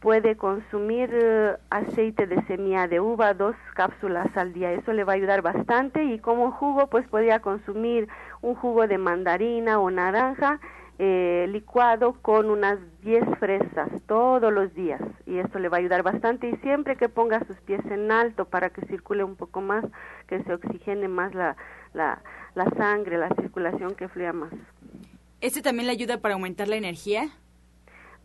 [0.00, 4.72] Puede consumir eh, aceite de semilla de uva, dos cápsulas al día.
[4.72, 6.04] Eso le va a ayudar bastante.
[6.04, 8.08] Y como jugo, pues podría consumir
[8.40, 10.58] un jugo de mandarina o naranja
[10.98, 15.00] eh, licuado con unas 10 fresas todos los días.
[15.26, 16.48] Y esto le va a ayudar bastante.
[16.48, 19.84] Y siempre que ponga sus pies en alto para que circule un poco más,
[20.26, 21.56] que se oxigene más la,
[21.94, 22.20] la,
[22.54, 24.52] la sangre, la circulación que fluya más.
[25.40, 27.28] ¿Este también le ayuda para aumentar la energía?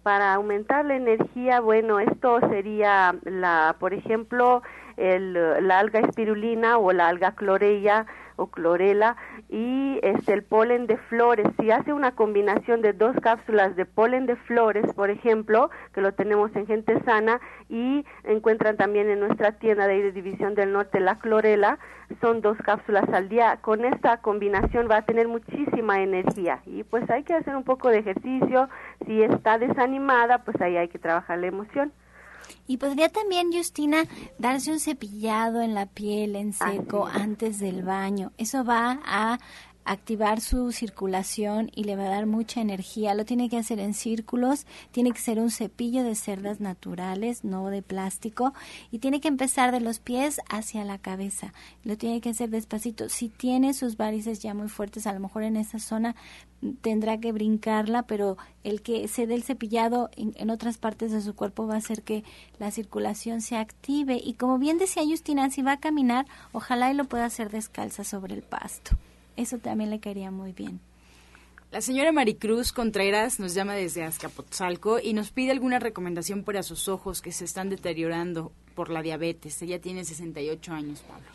[0.03, 4.61] Para aumentar la energía, bueno, esto sería la, por ejemplo,
[4.95, 8.05] el, la alga espirulina o la alga clorella
[8.36, 9.17] o clorela
[9.50, 11.48] y este el polen de flores.
[11.60, 16.14] Si hace una combinación de dos cápsulas de polen de flores, por ejemplo, que lo
[16.14, 17.39] tenemos en gente sana
[17.70, 21.80] y encuentran también en nuestra tienda de División del Norte la clorela,
[22.22, 23.58] son dos cápsulas al día.
[23.62, 27.89] Con esta combinación va a tener muchísima energía y pues hay que hacer un poco
[27.89, 28.70] de ejercicio.
[29.06, 31.93] Si está desanimada, pues ahí hay que trabajar la emoción.
[32.68, 34.03] Y podría también, Justina,
[34.38, 38.34] darse un cepillado en la piel en seco antes del baño.
[38.38, 39.39] Eso va a
[39.88, 43.16] activar su circulación y le va a dar mucha energía.
[43.16, 47.68] Lo tiene que hacer en círculos, tiene que ser un cepillo de cerdas naturales, no
[47.70, 48.54] de plástico,
[48.92, 51.54] y tiene que empezar de los pies hacia la cabeza.
[51.84, 53.08] Lo tiene que hacer despacito.
[53.08, 56.16] Si tiene sus varices ya muy fuertes, a lo mejor en esa zona
[56.82, 61.22] tendrá que brincarla, pero el que se dé el cepillado en, en, otras partes de
[61.22, 62.26] su cuerpo va a hacer que
[62.60, 64.20] la circulación se active.
[64.22, 68.04] Y como bien decía Justina, si va a caminar, ojalá y lo pueda hacer descalza
[68.04, 68.98] sobre el pasto.
[69.38, 70.82] Eso también le caería muy bien.
[71.72, 76.88] La señora Maricruz Contreras nos llama desde Azcapotzalco y nos pide alguna recomendación para sus
[76.88, 79.62] ojos que se están deteriorando por la diabetes.
[79.62, 81.28] Ella tiene 68 años, Pablo.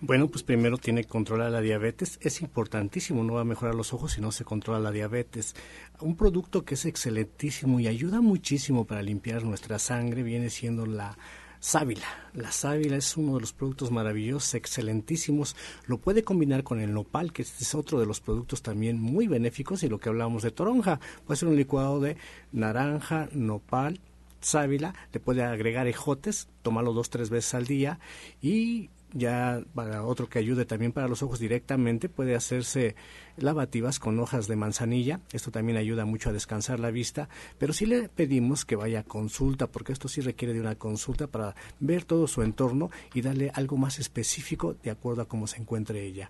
[0.00, 2.18] Bueno, pues primero tiene que controlar la diabetes.
[2.20, 5.54] Es importantísimo, no va a mejorar los ojos si no se controla la diabetes.
[6.00, 11.16] Un producto que es excelentísimo y ayuda muchísimo para limpiar nuestra sangre viene siendo la
[11.64, 12.06] sábila.
[12.34, 15.56] La sábila es uno de los productos maravillosos, excelentísimos.
[15.86, 19.82] Lo puede combinar con el nopal, que es otro de los productos también muy benéficos.
[19.82, 22.18] Y lo que hablamos de toronja, puede ser un licuado de
[22.52, 23.98] naranja, nopal,
[24.42, 24.94] sábila.
[25.10, 27.98] Le puede agregar ejotes, tomarlo dos, tres veces al día.
[28.42, 32.96] Y ya para otro que ayude también para los ojos directamente puede hacerse
[33.36, 35.20] lavativas con hojas de manzanilla.
[35.32, 37.28] Esto también ayuda mucho a descansar la vista.
[37.58, 41.28] Pero sí le pedimos que vaya a consulta porque esto sí requiere de una consulta
[41.28, 45.60] para ver todo su entorno y darle algo más específico de acuerdo a cómo se
[45.60, 46.28] encuentre ella.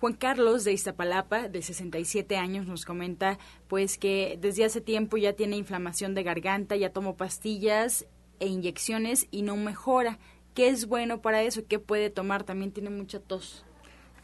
[0.00, 3.36] Juan Carlos de Iztapalapa, de 67 años, nos comenta
[3.66, 8.06] pues que desde hace tiempo ya tiene inflamación de garganta, ya tomó pastillas
[8.38, 10.20] e inyecciones y no mejora.
[10.58, 11.62] ¿Qué es bueno para eso?
[11.68, 12.42] ¿Qué puede tomar?
[12.42, 13.64] También tiene mucha tos.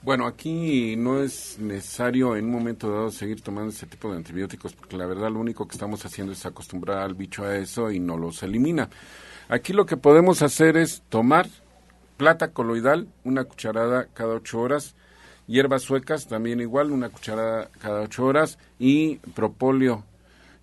[0.02, 4.72] Bueno, aquí no es necesario en un momento dado seguir tomando ese tipo de antibióticos
[4.72, 8.00] porque la verdad lo único que estamos haciendo es acostumbrar al bicho a eso y
[8.00, 8.90] no los elimina.
[9.48, 11.46] Aquí lo que podemos hacer es tomar
[12.16, 14.96] plata coloidal, una cucharada cada ocho horas,
[15.46, 20.04] hierbas suecas también igual, una cucharada cada ocho horas y propóleo,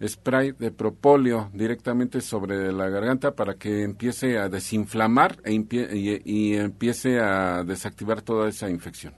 [0.07, 7.19] spray de propóleo directamente sobre la garganta para que empiece a desinflamar e y empiece
[7.19, 9.13] a desactivar toda esa infección.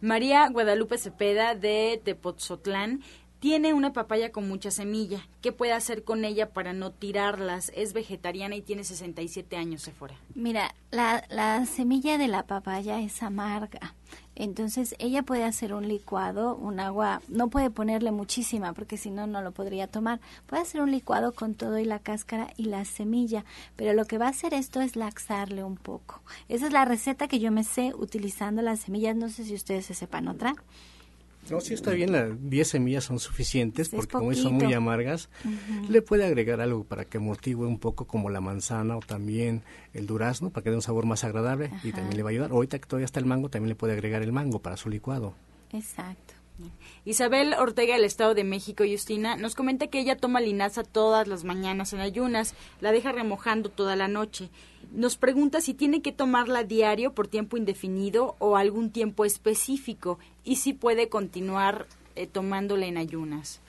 [0.00, 3.02] María Guadalupe Cepeda de Tepotzotlán
[3.40, 5.26] tiene una papaya con mucha semilla.
[5.40, 7.70] ¿Qué puede hacer con ella para no tirarlas?
[7.74, 10.16] Es vegetariana y tiene 67 años, Sephora.
[10.34, 13.94] Mira, la, la semilla de la papaya es amarga.
[14.34, 19.26] Entonces ella puede hacer un licuado, un agua, no puede ponerle muchísima porque si no,
[19.26, 20.20] no lo podría tomar.
[20.46, 24.18] Puede hacer un licuado con todo y la cáscara y la semilla, pero lo que
[24.18, 26.22] va a hacer esto es laxarle un poco.
[26.48, 29.16] Esa es la receta que yo me sé utilizando las semillas.
[29.16, 30.54] No sé si ustedes se sepan otra.
[31.50, 35.28] No, sí está bien, las 10 semillas son suficientes porque como son muy amargas,
[35.88, 39.62] le puede agregar algo para que amortigue un poco como la manzana o también
[39.94, 42.50] el durazno para que dé un sabor más agradable y también le va a ayudar.
[42.50, 45.34] Ahorita que todavía está el mango, también le puede agregar el mango para su licuado.
[45.72, 46.34] Exacto.
[47.04, 51.44] Isabel Ortega del Estado de México, Justina, nos comenta que ella toma linaza todas las
[51.44, 54.50] mañanas en ayunas, la deja remojando toda la noche.
[54.92, 60.56] Nos pregunta si tiene que tomarla diario por tiempo indefinido o algún tiempo específico y
[60.56, 61.86] si puede continuar
[62.16, 63.60] eh, tomándola en ayunas.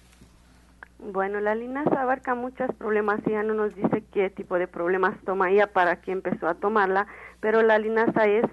[0.99, 5.17] Bueno, la linaza abarca muchos problemas y ya no nos dice qué tipo de problemas
[5.23, 7.07] toma ella para que empezó a tomarla,
[7.39, 8.43] pero la linaza es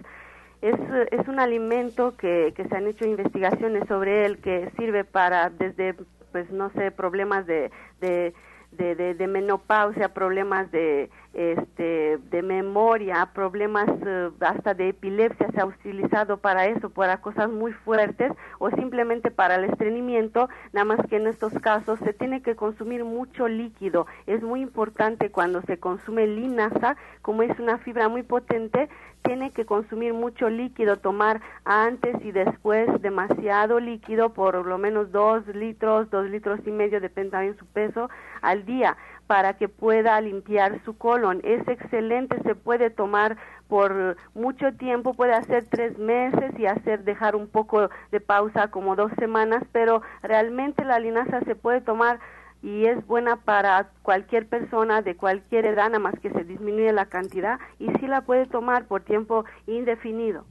[0.62, 0.74] es,
[1.10, 5.94] es un alimento que, se han hecho investigaciones sobre él que sirve para desde
[6.32, 8.34] pues no sé problemas de, de
[8.72, 15.66] de, de, menopausia, problemas de, este, de memoria, problemas eh, hasta de epilepsia se ha
[15.66, 21.16] utilizado para eso, para cosas muy fuertes o simplemente para el estreñimiento, nada más que
[21.16, 24.06] en estos casos se tiene que consumir mucho líquido.
[24.26, 28.88] Es muy importante cuando se consume linaza, como es una fibra muy potente,
[29.26, 35.46] tiene que consumir mucho líquido, tomar antes y después demasiado líquido, por lo menos dos
[35.48, 38.08] litros, dos litros y medio, depende también su peso,
[38.42, 38.96] al día
[39.26, 41.40] para que pueda limpiar su colon.
[41.42, 43.36] Es excelente, se puede tomar
[43.68, 48.94] por mucho tiempo, puede hacer tres meses y hacer dejar un poco de pausa como
[48.94, 52.20] dos semanas, pero realmente la linaza se puede tomar
[52.66, 57.06] y es buena para cualquier persona de cualquier edad, nada más que se disminuye la
[57.06, 60.44] cantidad y sí la puede tomar por tiempo indefinido.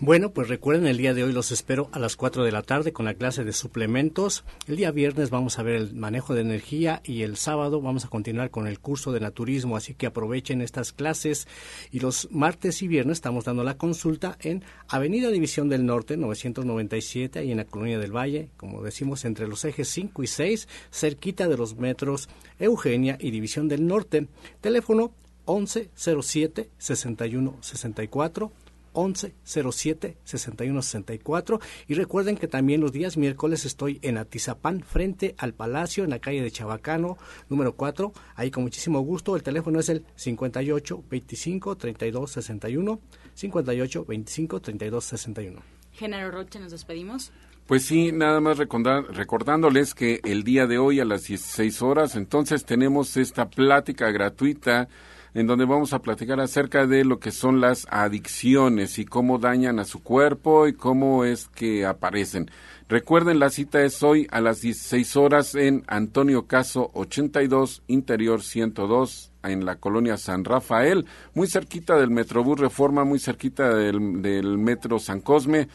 [0.01, 2.93] Bueno, pues recuerden, el día de hoy los espero a las 4 de la tarde
[2.93, 4.45] con la clase de suplementos.
[4.65, 8.07] El día viernes vamos a ver el manejo de energía y el sábado vamos a
[8.07, 11.49] continuar con el curso de naturismo, así que aprovechen estas clases.
[11.91, 17.39] Y los martes y viernes estamos dando la consulta en Avenida División del Norte, 997,
[17.39, 21.49] ahí en la Colonia del Valle, como decimos, entre los ejes 5 y 6, cerquita
[21.49, 24.27] de los metros Eugenia y División del Norte.
[24.61, 25.11] Teléfono
[25.45, 28.51] 1107 6164
[28.93, 35.35] 11 07 61 64 y recuerden que también los días miércoles estoy en Atizapán frente
[35.37, 37.17] al Palacio en la calle de Chabacano
[37.49, 39.35] número 4 ahí con muchísimo gusto.
[39.35, 42.99] El teléfono es el 58 25 32 61
[43.33, 45.61] 58 25 32 61
[45.91, 47.31] Género Roche nos despedimos
[47.69, 52.65] pues sí, nada más recordándoles que el día de hoy a las 16 horas, entonces
[52.65, 54.89] tenemos esta plática gratuita
[55.33, 59.79] en donde vamos a platicar acerca de lo que son las adicciones y cómo dañan
[59.79, 62.49] a su cuerpo y cómo es que aparecen.
[62.87, 69.31] Recuerden, la cita es hoy a las 16 horas en Antonio Caso 82, Interior 102,
[69.43, 71.05] en la colonia San Rafael,
[71.35, 75.67] muy cerquita del Metrobús Reforma, muy cerquita del, del Metro San Cosme.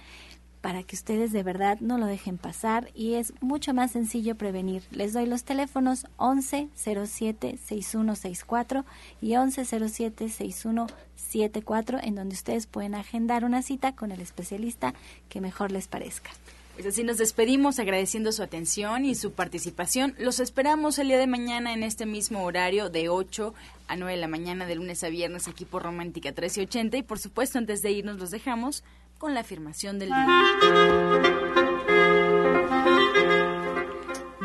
[0.61, 4.83] para que ustedes de verdad no lo dejen pasar y es mucho más sencillo prevenir.
[4.91, 8.85] Les doy los teléfonos 11 07 6164
[9.21, 14.93] y 11 07 6174 en donde ustedes pueden agendar una cita con el especialista
[15.29, 16.31] que mejor les parezca.
[16.77, 20.13] Pues así nos despedimos agradeciendo su atención y su participación.
[20.19, 23.55] Los esperamos el día de mañana en este mismo horario de 8
[23.87, 27.17] a 9 de la mañana de lunes a viernes aquí por Romántica 1380 y por
[27.17, 28.83] supuesto antes de irnos los dejamos
[29.17, 30.27] con la afirmación del día.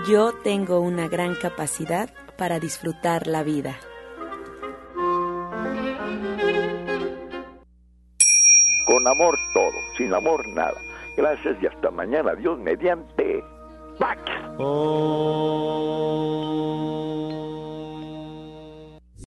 [0.09, 3.79] Yo tengo una gran capacidad para disfrutar la vida.
[8.87, 10.81] Con amor todo, sin amor nada.
[11.17, 12.35] Gracias y hasta mañana.
[12.35, 13.45] Dios mediante.
[13.99, 14.21] Pax.
[14.59, 15.83] Oh.